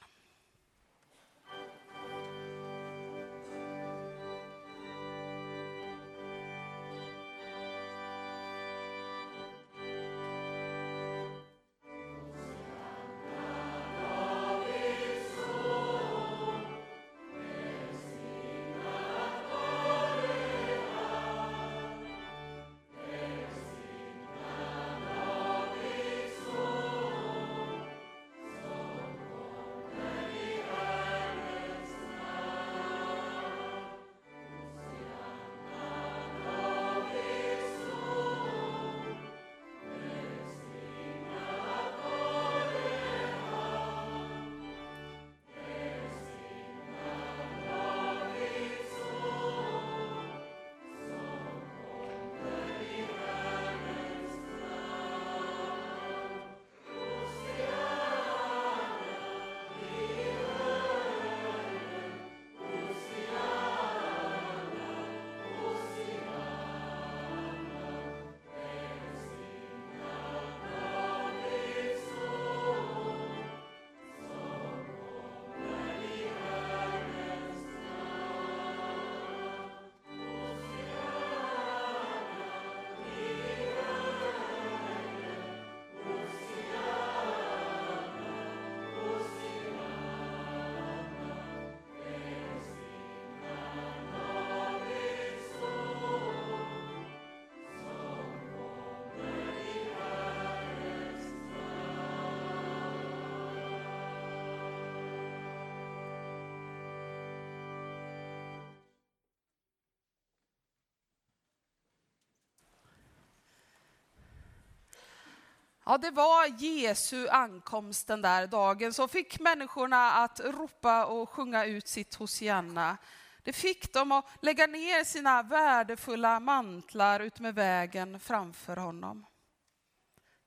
Ja, 115.89 115.99
det 115.99 116.11
var 116.11 116.47
Jesu 116.63 117.29
ankomst 117.29 118.07
den 118.07 118.23
där 118.23 118.47
dagen 118.47 118.93
som 118.93 119.09
fick 119.09 119.41
människorna 119.41 120.13
att 120.13 120.41
ropa 120.41 121.07
och 121.07 121.31
sjunga 121.31 121.65
ut 121.65 121.89
sitt 121.89 122.15
Hosianna. 122.15 122.97
Det 123.43 123.53
fick 123.53 123.93
dem 123.93 124.13
att 124.13 124.25
lägga 124.43 124.67
ner 124.67 125.05
sina 125.05 125.43
värdefulla 125.43 126.41
mantlar 126.41 127.21
utmed 127.21 127.55
vägen 127.55 128.21
framför 128.21 128.77
honom. 128.77 129.27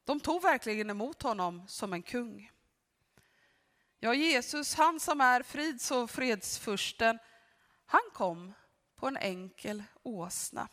De 0.04 0.20
tog 0.20 0.42
verkligen 0.42 0.90
emot 0.90 1.22
honom 1.22 1.68
som 1.68 1.94
en 1.94 2.04
kung. 2.04 2.52
Ja, 4.00 4.14
Jesus, 4.14 4.76
han 4.76 5.00
som 5.00 5.22
är 5.22 5.44
frids 5.44 5.92
och 5.92 6.10
fredsfursten, 6.10 7.20
han 7.86 8.10
kom 8.14 8.54
på 8.96 9.08
en 9.08 9.18
enkel 9.18 9.84
åsna. 10.04 10.68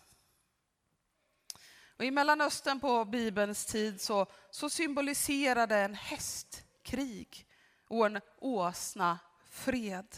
Och 1.97 2.05
I 2.05 2.11
Mellanöstern 2.11 2.81
på 2.81 3.05
Bibelns 3.05 3.67
tid 3.67 4.01
så, 4.01 4.27
så 4.51 4.71
symboliserade 4.71 5.77
en 5.77 5.95
häst 5.95 6.65
krig 6.83 7.47
och 7.89 8.07
en 8.07 8.21
åsna 8.39 9.19
fred. 9.51 10.17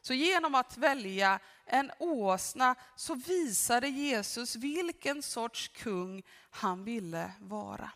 Så 0.00 0.14
genom 0.14 0.54
att 0.54 0.76
välja 0.76 1.40
en 1.64 1.90
åsna 1.98 2.74
så 2.96 3.14
visade 3.14 3.88
Jesus 3.88 4.56
vilken 4.56 5.22
sorts 5.22 5.68
kung 5.68 6.22
han 6.50 6.84
ville 6.84 7.32
vara. 7.40 7.90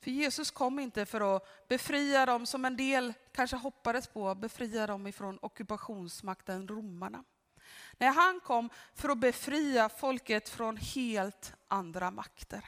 För 0.00 0.10
Jesus 0.10 0.50
kom 0.50 0.78
inte 0.78 1.06
för 1.06 1.36
att 1.36 1.68
befria 1.68 2.26
dem, 2.26 2.46
som 2.46 2.64
en 2.64 2.76
del 2.76 3.12
kanske 3.32 3.56
hoppades 3.56 4.06
på, 4.06 4.34
befria 4.34 4.86
dem 4.86 5.06
ifrån 5.06 5.38
ockupationsmakten 5.42 6.68
romarna. 6.68 7.24
Nej, 7.98 8.08
han 8.08 8.40
kom 8.40 8.70
för 8.94 9.08
att 9.08 9.18
befria 9.18 9.88
folket 9.88 10.48
från 10.48 10.76
helt 10.76 11.54
andra 11.68 12.10
makter. 12.10 12.64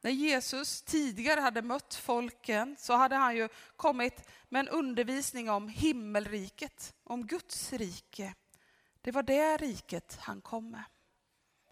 När 0.00 0.10
Jesus 0.10 0.82
tidigare 0.82 1.40
hade 1.40 1.62
mött 1.62 1.94
folken 1.94 2.76
så 2.78 2.92
hade 2.92 3.16
han 3.16 3.36
ju 3.36 3.48
kommit 3.76 4.28
med 4.48 4.60
en 4.60 4.68
undervisning 4.68 5.50
om 5.50 5.68
himmelriket, 5.68 6.94
om 7.04 7.26
Guds 7.26 7.72
rike. 7.72 8.34
Det 9.00 9.12
var 9.12 9.22
det 9.22 9.56
riket 9.56 10.18
han 10.20 10.40
kom 10.40 10.70
med. 10.70 10.84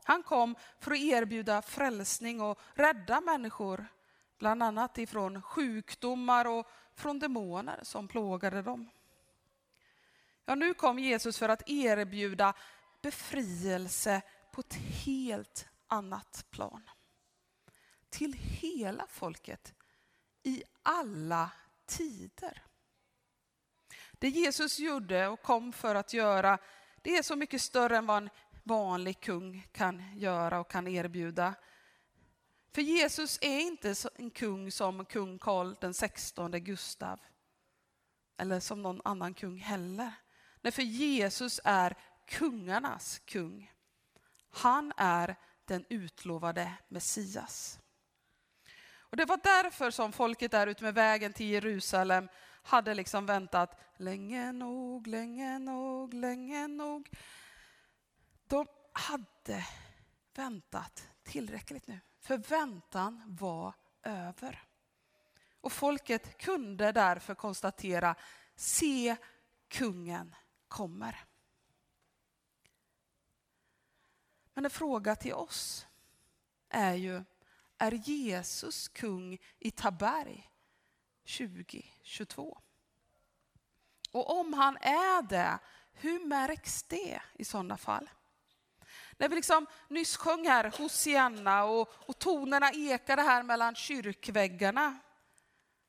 Han 0.04 0.22
kom 0.22 0.56
för 0.80 0.90
att 0.90 0.98
erbjuda 0.98 1.62
frälsning 1.62 2.40
och 2.40 2.60
rädda 2.74 3.20
människor, 3.20 3.86
bland 4.38 4.62
annat 4.62 4.98
ifrån 4.98 5.42
sjukdomar 5.42 6.44
och 6.44 6.66
från 6.94 7.18
demoner 7.18 7.80
som 7.82 8.08
plågade 8.08 8.62
dem. 8.62 8.90
Ja, 10.44 10.54
nu 10.54 10.74
kom 10.74 10.98
Jesus 10.98 11.38
för 11.38 11.48
att 11.48 11.62
erbjuda 11.68 12.54
befrielse 13.02 14.22
på 14.52 14.60
ett 14.60 14.74
helt 14.74 15.68
annat 15.86 16.46
plan. 16.50 16.90
Till 18.10 18.32
hela 18.32 19.06
folket 19.06 19.74
i 20.42 20.62
alla 20.82 21.50
tider. 21.86 22.62
Det 24.12 24.28
Jesus 24.28 24.78
gjorde 24.78 25.28
och 25.28 25.42
kom 25.42 25.72
för 25.72 25.94
att 25.94 26.12
göra, 26.12 26.58
det 27.02 27.16
är 27.16 27.22
så 27.22 27.36
mycket 27.36 27.62
större 27.62 27.96
än 27.96 28.06
vad 28.06 28.16
en 28.16 28.30
vanlig 28.62 29.20
kung 29.20 29.66
kan 29.72 30.18
göra 30.18 30.60
och 30.60 30.70
kan 30.70 30.88
erbjuda. 30.88 31.54
För 32.72 32.82
Jesus 32.82 33.38
är 33.42 33.60
inte 33.60 33.94
en 34.14 34.30
kung 34.30 34.72
som 34.72 35.04
kung 35.04 35.38
Karl 35.38 35.74
den 35.80 35.94
16 35.94 36.50
Gustav. 36.50 37.20
Eller 38.36 38.60
som 38.60 38.82
någon 38.82 39.00
annan 39.04 39.34
kung 39.34 39.58
heller. 39.58 40.12
Nej, 40.64 40.72
för 40.72 40.82
Jesus 40.82 41.60
är 41.64 41.96
kungarnas 42.26 43.18
kung. 43.18 43.72
Han 44.50 44.92
är 44.96 45.36
den 45.64 45.84
utlovade 45.88 46.72
Messias. 46.88 47.78
Och 48.96 49.16
Det 49.16 49.24
var 49.24 49.40
därför 49.42 49.90
som 49.90 50.12
folket 50.12 50.50
där 50.50 50.66
ute 50.66 50.84
med 50.84 50.94
vägen 50.94 51.32
till 51.32 51.46
Jerusalem 51.46 52.28
hade 52.62 52.94
liksom 52.94 53.26
väntat 53.26 53.80
länge 53.96 54.52
nog, 54.52 55.06
länge 55.06 55.58
nog, 55.58 56.14
länge 56.14 56.68
nog. 56.68 57.10
De 58.48 58.66
hade 58.92 59.66
väntat 60.34 61.08
tillräckligt 61.22 61.86
nu, 61.86 62.00
för 62.20 62.36
väntan 62.38 63.22
var 63.26 63.74
över. 64.02 64.62
Och 65.60 65.72
folket 65.72 66.38
kunde 66.38 66.92
därför 66.92 67.34
konstatera, 67.34 68.14
se 68.56 69.16
kungen 69.68 70.34
kommer. 70.68 71.24
Men 74.54 74.64
en 74.64 74.70
fråga 74.70 75.16
till 75.16 75.34
oss 75.34 75.86
är 76.68 76.94
ju, 76.94 77.24
är 77.78 77.92
Jesus 77.92 78.88
kung 78.88 79.38
i 79.58 79.70
Taberg 79.70 80.50
2022? 81.38 82.58
Och 84.10 84.38
om 84.40 84.52
han 84.52 84.76
är 84.76 85.22
det, 85.22 85.58
hur 85.92 86.26
märks 86.26 86.82
det 86.82 87.22
i 87.34 87.44
sådana 87.44 87.76
fall? 87.76 88.10
När 89.18 89.28
vi 89.28 89.36
liksom 89.36 89.66
nyss 89.88 90.16
sjöng 90.16 90.46
här 90.46 90.72
Hosianna 90.78 91.64
och, 91.64 91.88
och 92.08 92.18
tonerna 92.18 92.70
ekade 92.70 93.22
här 93.22 93.42
mellan 93.42 93.74
kyrkväggarna. 93.74 94.98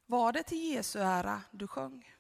Var 0.06 0.32
det 0.32 0.44
till 0.44 0.74
Jesu 0.74 1.00
ära 1.00 1.42
du 1.52 1.68
sjöng? 1.68 2.15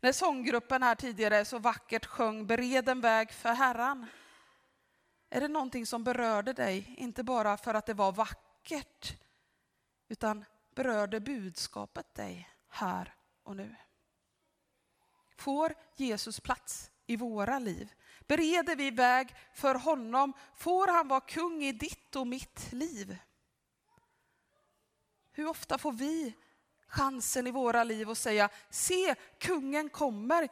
När 0.00 0.12
sånggruppen 0.12 0.82
här 0.82 0.94
tidigare 0.94 1.44
så 1.44 1.58
vackert 1.58 2.06
sjöng 2.06 2.46
Bered 2.46 2.88
en 2.88 3.00
väg 3.00 3.32
för 3.32 3.52
Herran. 3.52 4.06
Är 5.30 5.40
det 5.40 5.48
någonting 5.48 5.86
som 5.86 6.04
berörde 6.04 6.52
dig, 6.52 6.94
inte 6.98 7.22
bara 7.22 7.56
för 7.56 7.74
att 7.74 7.86
det 7.86 7.94
var 7.94 8.12
vackert, 8.12 9.16
utan 10.08 10.44
berörde 10.74 11.20
budskapet 11.20 12.14
dig 12.14 12.50
här 12.68 13.14
och 13.42 13.56
nu? 13.56 13.76
Får 15.36 15.74
Jesus 15.96 16.40
plats 16.40 16.90
i 17.06 17.16
våra 17.16 17.58
liv? 17.58 17.92
Bereder 18.26 18.76
vi 18.76 18.90
väg 18.90 19.34
för 19.54 19.74
honom? 19.74 20.32
Får 20.54 20.88
han 20.88 21.08
vara 21.08 21.20
kung 21.20 21.62
i 21.62 21.72
ditt 21.72 22.16
och 22.16 22.26
mitt 22.26 22.72
liv? 22.72 23.18
Hur 25.32 25.48
ofta 25.48 25.78
får 25.78 25.92
vi 25.92 26.34
chansen 26.96 27.46
i 27.46 27.50
våra 27.50 27.84
liv 27.84 28.10
och 28.10 28.18
säga 28.18 28.48
se, 28.70 29.14
kungen 29.38 29.88
kommer. 29.90 30.48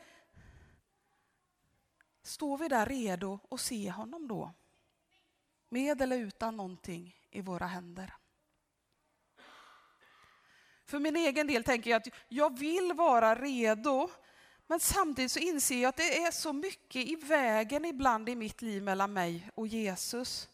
Står 2.22 2.58
vi 2.58 2.68
där 2.68 2.86
redo 2.86 3.38
att 3.50 3.60
se 3.60 3.90
honom 3.90 4.28
då? 4.28 4.52
Med 5.68 6.02
eller 6.02 6.18
utan 6.18 6.56
någonting 6.56 7.16
i 7.30 7.40
våra 7.40 7.66
händer. 7.66 8.14
För 10.86 10.98
min 10.98 11.16
egen 11.16 11.46
del 11.46 11.64
tänker 11.64 11.90
jag 11.90 12.00
att 12.00 12.14
jag 12.28 12.58
vill 12.58 12.92
vara 12.92 13.34
redo 13.34 14.10
men 14.66 14.80
samtidigt 14.80 15.32
så 15.32 15.38
inser 15.38 15.82
jag 15.82 15.88
att 15.88 15.96
det 15.96 16.22
är 16.22 16.30
så 16.30 16.52
mycket 16.52 17.06
i 17.06 17.16
vägen 17.16 17.84
ibland 17.84 18.28
i 18.28 18.36
mitt 18.36 18.62
liv 18.62 18.82
mellan 18.82 19.12
mig 19.12 19.50
och 19.54 19.66
Jesus. 19.66 20.48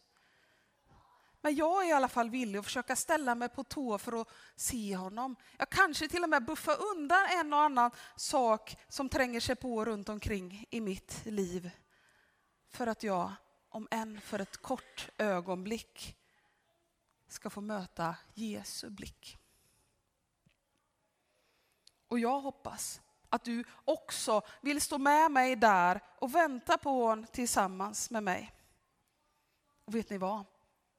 Men 1.40 1.54
jag 1.54 1.84
är 1.84 1.88
i 1.88 1.92
alla 1.92 2.08
fall 2.08 2.30
villig 2.30 2.58
att 2.58 2.64
försöka 2.64 2.96
ställa 2.96 3.34
mig 3.34 3.48
på 3.48 3.64
tå 3.64 3.98
för 3.98 4.20
att 4.20 4.28
se 4.56 4.96
honom. 4.96 5.36
Jag 5.58 5.70
kanske 5.70 6.08
till 6.08 6.22
och 6.22 6.28
med 6.28 6.44
buffar 6.44 6.76
undan 6.92 7.26
en 7.30 7.52
och 7.52 7.60
annan 7.60 7.90
sak 8.16 8.76
som 8.88 9.08
tränger 9.08 9.40
sig 9.40 9.56
på 9.56 9.84
runt 9.84 10.08
omkring 10.08 10.66
i 10.70 10.80
mitt 10.80 11.20
liv. 11.24 11.70
För 12.68 12.86
att 12.86 13.02
jag, 13.02 13.32
om 13.68 13.88
än 13.90 14.20
för 14.20 14.38
ett 14.38 14.56
kort 14.56 15.08
ögonblick, 15.18 16.16
ska 17.28 17.50
få 17.50 17.60
möta 17.60 18.16
Jesu 18.34 18.90
blick. 18.90 19.38
Och 22.08 22.18
jag 22.18 22.40
hoppas 22.40 23.00
att 23.28 23.44
du 23.44 23.64
också 23.84 24.42
vill 24.60 24.80
stå 24.80 24.98
med 24.98 25.30
mig 25.30 25.56
där 25.56 26.00
och 26.18 26.34
vänta 26.34 26.78
på 26.78 26.90
honom 26.90 27.26
tillsammans 27.26 28.10
med 28.10 28.22
mig. 28.22 28.52
Och 29.84 29.94
vet 29.94 30.10
ni 30.10 30.18
vad? 30.18 30.44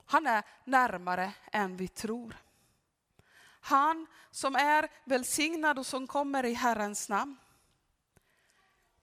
Han 0.06 0.28
är 0.28 0.44
närmare 0.66 1.34
än 1.52 1.78
vi 1.78 1.88
tror. 1.88 2.36
Han 3.62 4.08
som 4.32 4.56
är 4.56 4.90
välsignad 5.06 5.80
och 5.80 5.86
som 5.86 6.08
kommer 6.08 6.46
i 6.46 6.54
Herrens 6.54 7.10
namn. 7.10 7.38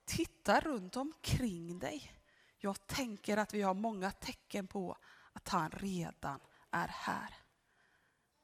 Titta 0.05 0.59
runt 0.59 0.95
omkring 0.95 1.79
dig. 1.79 2.13
Jag 2.57 2.87
tänker 2.87 3.37
att 3.37 3.53
vi 3.53 3.61
har 3.61 3.73
många 3.73 4.11
tecken 4.11 4.67
på 4.67 4.97
att 5.33 5.47
han 5.47 5.71
redan 5.71 6.39
är 6.71 6.87
här. 6.87 7.35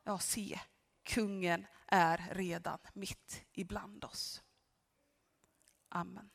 Ja, 0.04 0.20
se, 0.20 0.60
kungen 1.04 1.66
är 1.88 2.30
redan 2.32 2.80
mitt 2.94 3.46
ibland 3.54 4.04
oss. 4.04 4.44
Amen. 5.90 6.30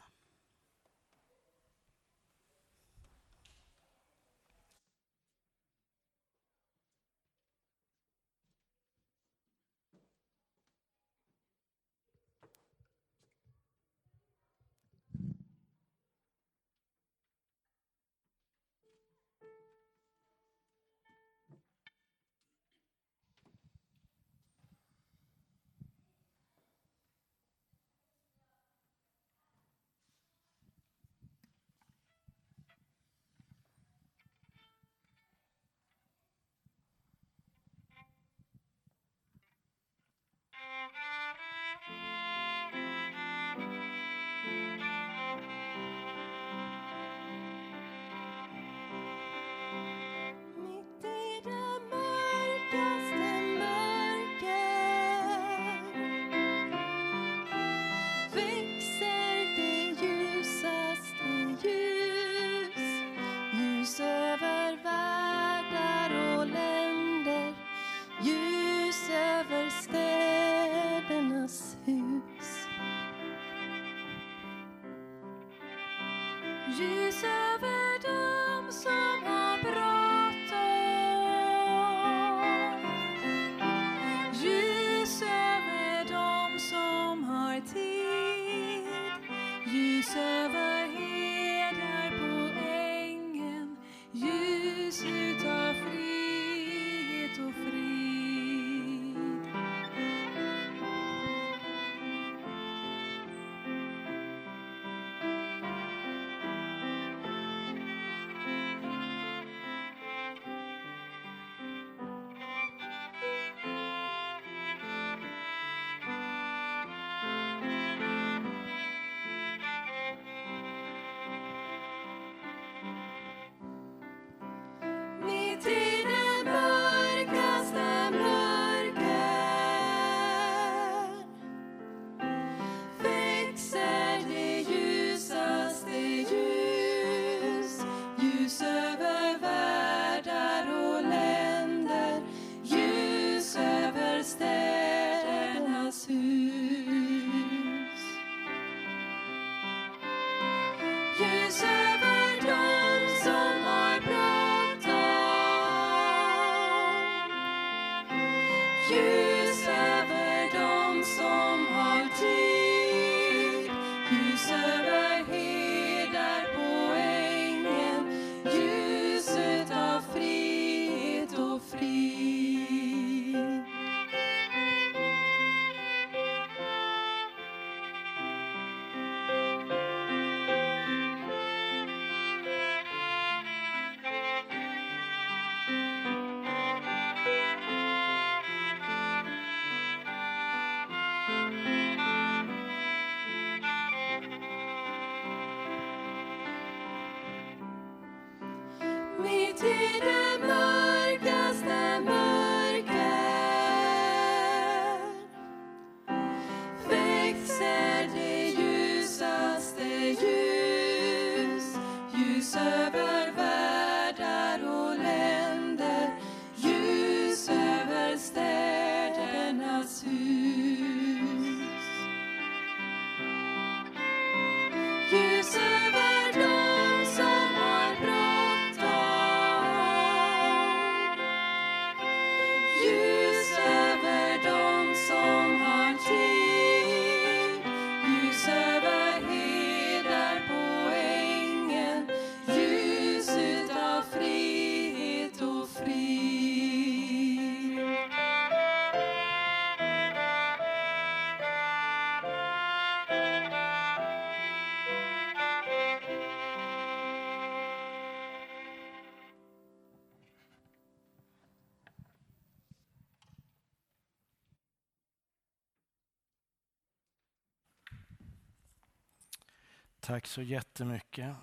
Tack 270.11 270.27
så 270.27 270.43
jättemycket. 270.43 271.35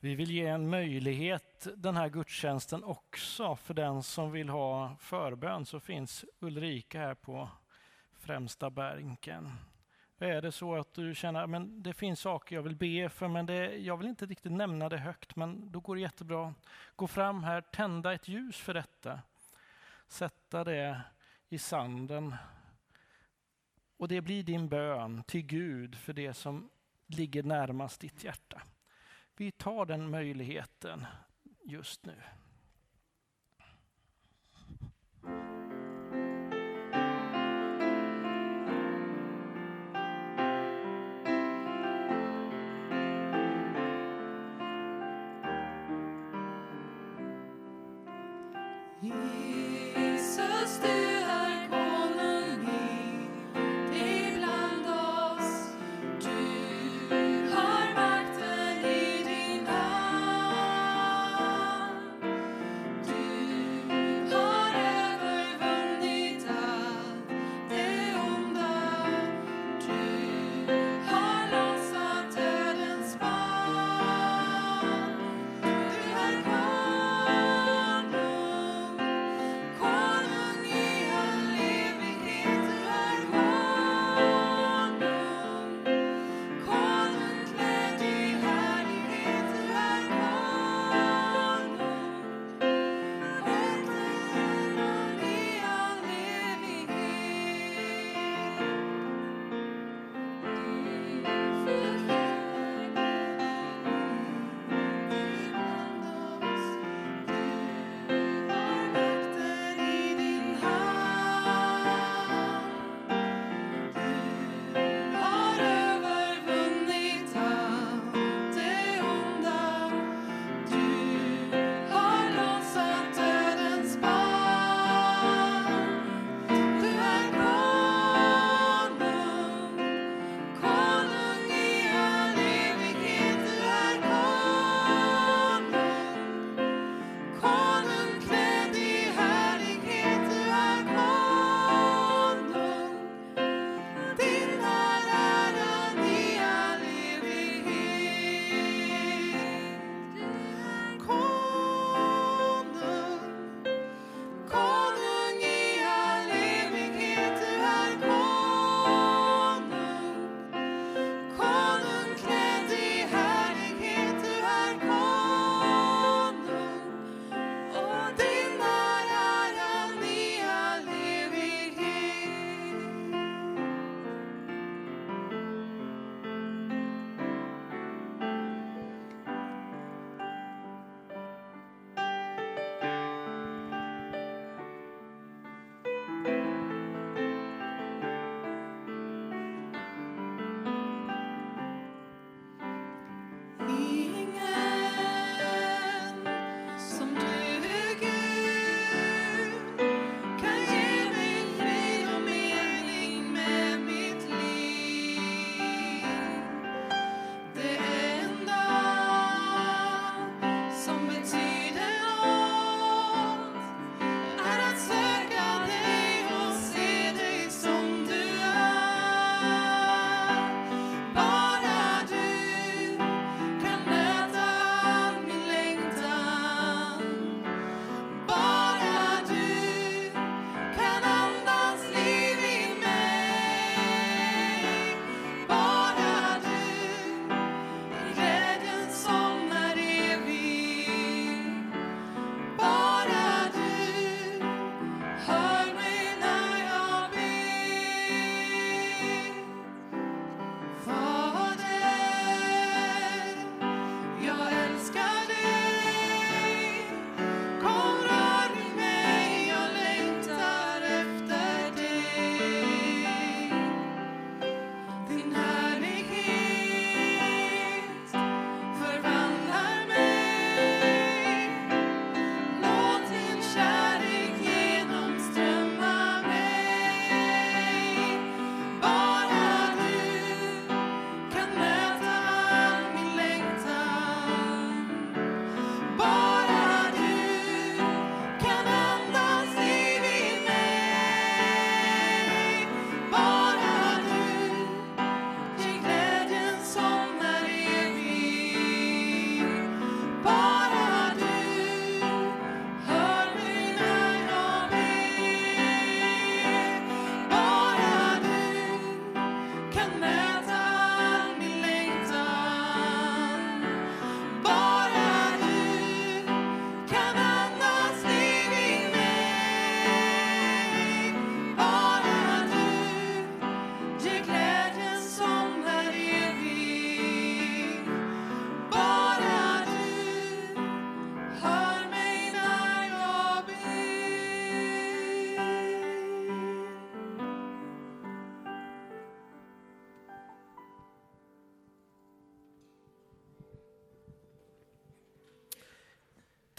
Vi 0.00 0.14
vill 0.14 0.30
ge 0.30 0.46
en 0.46 0.70
möjlighet 0.70 1.66
den 1.76 1.96
här 1.96 2.08
gudstjänsten 2.08 2.84
också 2.84 3.56
för 3.56 3.74
den 3.74 4.02
som 4.02 4.32
vill 4.32 4.48
ha 4.48 4.96
förbön 5.00 5.66
så 5.66 5.80
finns 5.80 6.24
Ulrika 6.40 6.98
här 6.98 7.14
på 7.14 7.48
främsta 8.18 8.70
bänken. 8.70 9.52
Är 10.18 10.42
det 10.42 10.52
så 10.52 10.74
att 10.76 10.94
du 10.94 11.14
känner 11.14 11.56
att 11.56 11.84
det 11.84 11.92
finns 11.92 12.20
saker 12.20 12.56
jag 12.56 12.62
vill 12.62 12.76
be 12.76 13.08
för 13.08 13.28
men 13.28 13.46
det, 13.46 13.76
jag 13.76 13.96
vill 13.96 14.08
inte 14.08 14.26
riktigt 14.26 14.52
nämna 14.52 14.88
det 14.88 14.98
högt 14.98 15.36
men 15.36 15.72
då 15.72 15.80
går 15.80 15.94
det 15.94 16.02
jättebra. 16.02 16.54
Gå 16.96 17.06
fram 17.06 17.44
här, 17.44 17.60
tända 17.60 18.14
ett 18.14 18.28
ljus 18.28 18.56
för 18.56 18.74
detta. 18.74 19.20
Sätta 20.08 20.64
det 20.64 21.00
i 21.48 21.58
sanden 21.58 22.34
och 24.02 24.08
det 24.08 24.20
blir 24.20 24.42
din 24.42 24.68
bön 24.68 25.22
till 25.26 25.42
Gud 25.42 25.94
för 25.94 26.12
det 26.12 26.34
som 26.34 26.70
ligger 27.06 27.42
närmast 27.42 28.00
ditt 28.00 28.24
hjärta. 28.24 28.62
Vi 29.36 29.50
tar 29.50 29.86
den 29.86 30.10
möjligheten 30.10 31.06
just 31.64 32.06
nu. 32.06 32.14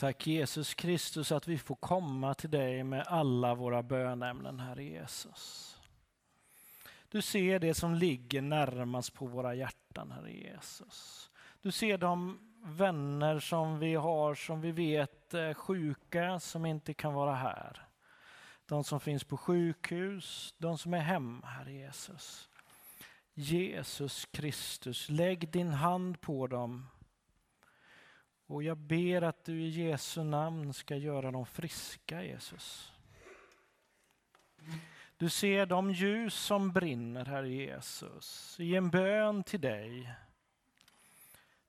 Tack 0.03 0.27
Jesus 0.27 0.73
Kristus 0.73 1.31
att 1.31 1.47
vi 1.47 1.57
får 1.57 1.75
komma 1.75 2.33
till 2.33 2.49
dig 2.49 2.83
med 2.83 3.07
alla 3.07 3.55
våra 3.55 3.83
bönämnen, 3.83 4.59
Herre 4.59 4.83
Jesus. 4.83 5.77
Du 7.09 7.21
ser 7.21 7.59
det 7.59 7.73
som 7.73 7.95
ligger 7.95 8.41
närmast 8.41 9.13
på 9.13 9.25
våra 9.25 9.55
hjärtan, 9.55 10.11
Herre 10.11 10.31
Jesus. 10.31 11.29
Du 11.61 11.71
ser 11.71 11.97
de 11.97 12.39
vänner 12.63 13.39
som 13.39 13.79
vi 13.79 13.95
har 13.95 14.35
som 14.35 14.61
vi 14.61 14.71
vet 14.71 15.33
är 15.33 15.53
sjuka, 15.53 16.39
som 16.39 16.65
inte 16.65 16.93
kan 16.93 17.13
vara 17.13 17.35
här. 17.35 17.87
De 18.65 18.83
som 18.83 18.99
finns 18.99 19.23
på 19.23 19.37
sjukhus, 19.37 20.53
de 20.57 20.77
som 20.77 20.93
är 20.93 20.99
hemma, 20.99 21.47
Herre 21.47 21.73
Jesus. 21.73 22.49
Jesus 23.33 24.25
Kristus, 24.25 25.09
lägg 25.09 25.51
din 25.51 25.73
hand 25.73 26.21
på 26.21 26.47
dem. 26.47 26.87
Och 28.53 28.63
jag 28.63 28.77
ber 28.77 29.21
att 29.21 29.43
du 29.45 29.61
i 29.61 29.67
Jesu 29.67 30.23
namn 30.23 30.73
ska 30.73 30.95
göra 30.95 31.31
dem 31.31 31.45
friska, 31.45 32.23
Jesus. 32.23 32.93
Du 35.17 35.29
ser 35.29 35.65
de 35.65 35.91
ljus 35.91 36.33
som 36.33 36.71
brinner, 36.71 37.25
Herre 37.25 37.49
Jesus, 37.49 38.55
i 38.59 38.75
en 38.75 38.89
bön 38.89 39.43
till 39.43 39.61
dig. 39.61 40.13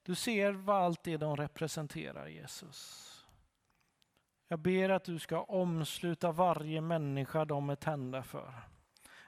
Du 0.02 0.14
ser 0.14 0.52
vad 0.52 0.82
allt 0.82 1.02
det 1.02 1.16
de 1.16 1.36
representerar, 1.36 2.26
Jesus. 2.26 3.10
Jag 4.48 4.58
ber 4.58 4.88
att 4.88 5.04
du 5.04 5.18
ska 5.18 5.42
omsluta 5.42 6.32
varje 6.32 6.80
människa 6.80 7.44
de 7.44 7.70
är 7.70 7.76
tända 7.76 8.22
för. 8.22 8.52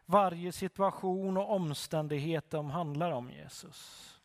Varje 0.04 0.52
situation 0.52 1.36
och 1.36 1.50
omständighet 1.50 2.50
de 2.50 2.70
handlar 2.70 3.10
om, 3.10 3.30
Jesus. 3.30 4.15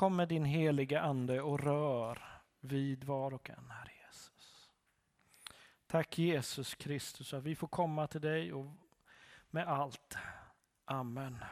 Kom 0.00 0.16
med 0.16 0.28
din 0.28 0.44
heliga 0.44 1.00
Ande 1.00 1.40
och 1.40 1.60
rör 1.60 2.42
vid 2.60 3.04
var 3.04 3.34
och 3.34 3.50
en, 3.50 3.70
Herre 3.70 3.92
Jesus. 4.06 4.70
Tack 5.86 6.18
Jesus 6.18 6.74
Kristus 6.74 7.34
att 7.34 7.42
vi 7.42 7.54
får 7.54 7.68
komma 7.68 8.06
till 8.06 8.20
dig 8.20 8.52
och 8.52 8.66
med 9.50 9.68
allt. 9.68 10.16
Amen. 10.84 11.44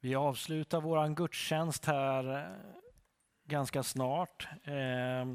Vi 0.00 0.14
avslutar 0.14 0.80
vår 0.80 1.14
gudstjänst 1.14 1.84
här 1.84 2.38
eh, 2.38 2.56
ganska 3.44 3.82
snart. 3.82 4.48
Eh, 4.64 5.26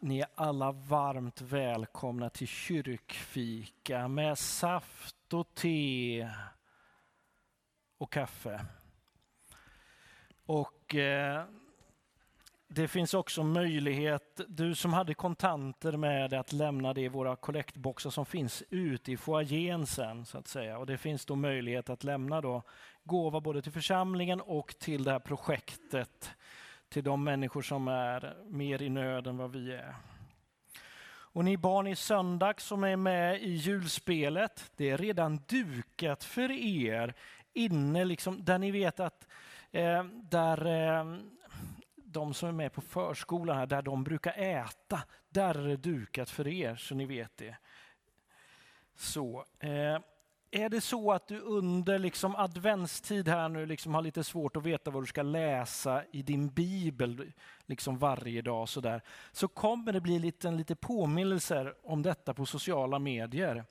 ni 0.00 0.20
är 0.20 0.28
alla 0.34 0.72
varmt 0.72 1.40
välkomna 1.40 2.30
till 2.30 2.48
kyrkfika 2.48 4.08
med 4.08 4.38
saft 4.38 5.16
och 5.34 5.54
te 5.54 6.30
och 7.98 8.12
kaffe. 8.12 8.60
Och 10.46 10.94
eh, 10.94 11.44
det 12.68 12.88
finns 12.88 13.14
också 13.14 13.42
möjlighet, 13.42 14.40
du 14.48 14.74
som 14.74 14.92
hade 14.92 15.14
kontanter 15.14 15.92
med 15.92 16.30
dig, 16.30 16.38
att 16.38 16.52
lämna 16.52 16.94
det 16.94 17.00
i 17.00 17.08
våra 17.08 17.36
kollektboxar 17.36 18.10
som 18.10 18.26
finns 18.26 18.62
ute 18.70 19.12
i 19.12 19.16
foajén 19.16 19.86
sen. 19.86 20.26
Så 20.26 20.38
att 20.38 20.48
säga. 20.48 20.78
Och 20.78 20.86
det 20.86 20.98
finns 20.98 21.26
då 21.26 21.36
möjlighet 21.36 21.90
att 21.90 22.04
lämna 22.04 22.40
då 22.40 22.62
gåva 23.04 23.40
både 23.40 23.62
till 23.62 23.72
församlingen 23.72 24.40
och 24.40 24.78
till 24.78 25.04
det 25.04 25.10
här 25.10 25.18
projektet. 25.18 26.30
Till 26.88 27.04
de 27.04 27.24
människor 27.24 27.62
som 27.62 27.88
är 27.88 28.36
mer 28.46 28.82
i 28.82 28.88
nöd 28.88 29.26
än 29.26 29.36
vad 29.36 29.52
vi 29.52 29.72
är. 29.72 29.94
Och 31.34 31.44
ni 31.44 31.56
barn 31.56 31.86
i 31.86 31.96
söndag 31.96 32.60
som 32.60 32.84
är 32.84 32.96
med 32.96 33.42
i 33.42 33.50
julspelet, 33.50 34.72
det 34.76 34.90
är 34.90 34.98
redan 34.98 35.40
dukat 35.46 36.24
för 36.24 36.50
er 36.50 37.14
inne, 37.52 38.04
liksom, 38.04 38.44
där 38.44 38.58
ni 38.58 38.70
vet 38.70 39.00
att 39.00 39.28
eh, 39.72 40.04
där 40.04 40.66
eh, 40.66 41.18
de 41.94 42.34
som 42.34 42.48
är 42.48 42.52
med 42.52 42.72
på 42.72 42.80
förskolan, 42.80 43.56
här, 43.56 43.66
där 43.66 43.82
de 43.82 44.04
brukar 44.04 44.32
äta, 44.38 45.02
där 45.28 45.54
är 45.54 45.68
det 45.68 45.76
dukat 45.76 46.30
för 46.30 46.48
er 46.48 46.76
så 46.76 46.94
ni 46.94 47.06
vet 47.06 47.36
det. 47.36 47.56
Så, 48.94 49.44
eh, 49.58 49.98
är 50.54 50.68
det 50.68 50.80
så 50.80 51.12
att 51.12 51.28
du 51.28 51.40
under 51.40 51.98
liksom 51.98 52.36
adventstid 52.36 53.28
här 53.28 53.48
nu 53.48 53.66
liksom 53.66 53.94
har 53.94 54.02
lite 54.02 54.24
svårt 54.24 54.56
att 54.56 54.62
veta 54.62 54.90
vad 54.90 55.02
du 55.02 55.06
ska 55.06 55.22
läsa 55.22 56.04
i 56.12 56.22
din 56.22 56.48
bibel 56.48 57.32
liksom 57.66 57.98
varje 57.98 58.42
dag 58.42 58.68
så, 58.68 58.80
där, 58.80 59.02
så 59.32 59.48
kommer 59.48 59.92
det 59.92 60.00
bli 60.00 60.18
lite, 60.18 60.50
lite 60.50 60.76
påminnelser 60.76 61.74
om 61.82 62.02
detta 62.02 62.34
på 62.34 62.46
sociala 62.46 62.98
medier. 62.98 63.64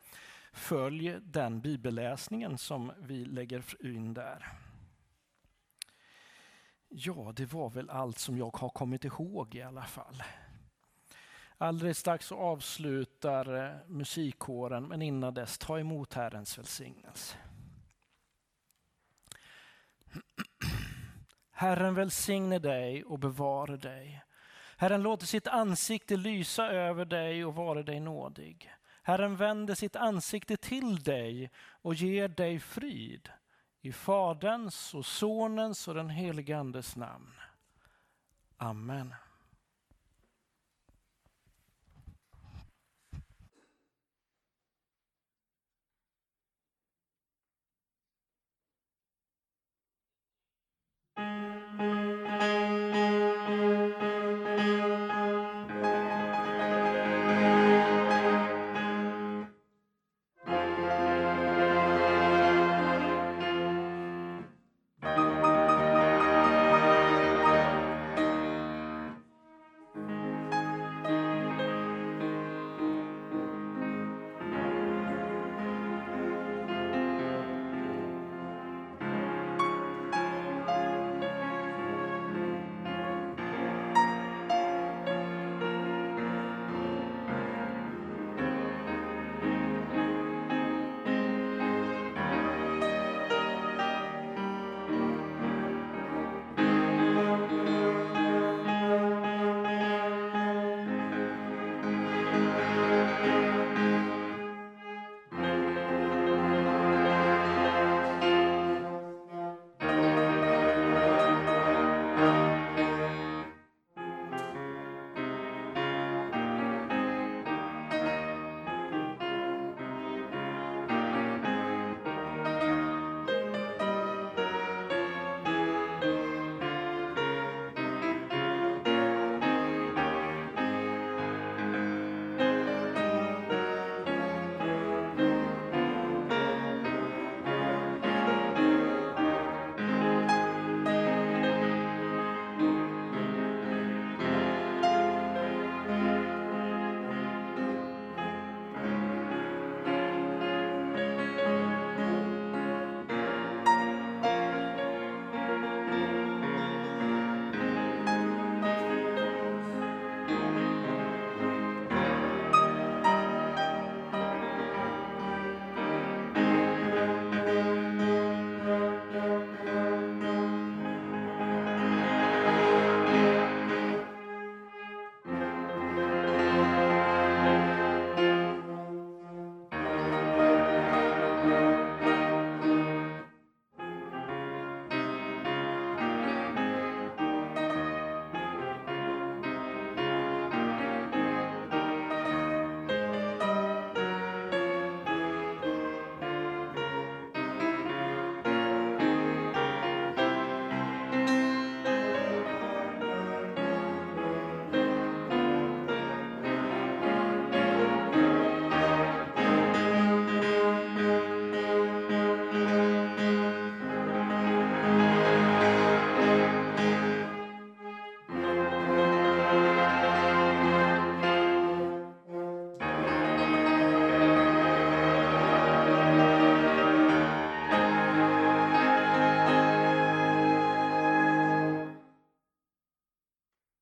Följ 0.53 1.15
den 1.21 1.61
bibelläsningen 1.61 2.57
som 2.57 2.91
vi 2.99 3.25
lägger 3.25 3.63
in 3.85 4.13
där. 4.13 4.47
Ja, 6.89 7.33
det 7.35 7.53
var 7.53 7.69
väl 7.69 7.89
allt 7.89 8.19
som 8.19 8.37
jag 8.37 8.57
har 8.57 8.69
kommit 8.69 9.05
ihåg 9.05 9.55
i 9.55 9.61
alla 9.61 9.83
fall. 9.83 10.23
Alldeles 11.57 11.99
strax 11.99 12.31
avslutar 12.31 13.65
eh, 13.65 13.71
musikkåren, 13.87 14.87
men 14.87 15.01
innan 15.01 15.33
dess, 15.33 15.57
ta 15.57 15.79
emot 15.79 16.13
Herrens 16.13 16.57
välsignelse. 16.57 17.37
Herren 21.51 21.95
välsigne 21.95 22.59
dig 22.59 23.03
och 23.03 23.19
bevare 23.19 23.77
dig. 23.77 24.23
Herren 24.77 25.01
låter 25.01 25.25
sitt 25.25 25.47
ansikte 25.47 26.17
lysa 26.17 26.67
över 26.67 27.05
dig 27.05 27.45
och 27.45 27.55
vare 27.55 27.83
dig 27.83 27.99
nådig. 27.99 28.71
Herren 29.03 29.35
vänder 29.35 29.75
sitt 29.75 29.95
ansikte 29.95 30.57
till 30.57 31.03
dig 31.03 31.51
och 31.57 31.93
ger 31.93 32.27
dig 32.27 32.59
frid. 32.59 33.29
I 33.81 33.91
Faderns 33.91 34.93
och 34.93 35.05
Sonens 35.05 35.87
och 35.87 35.93
den 35.95 36.09
helige 36.09 36.57
Andes 36.57 36.95
namn. 36.95 37.33
Amen. 38.57 39.13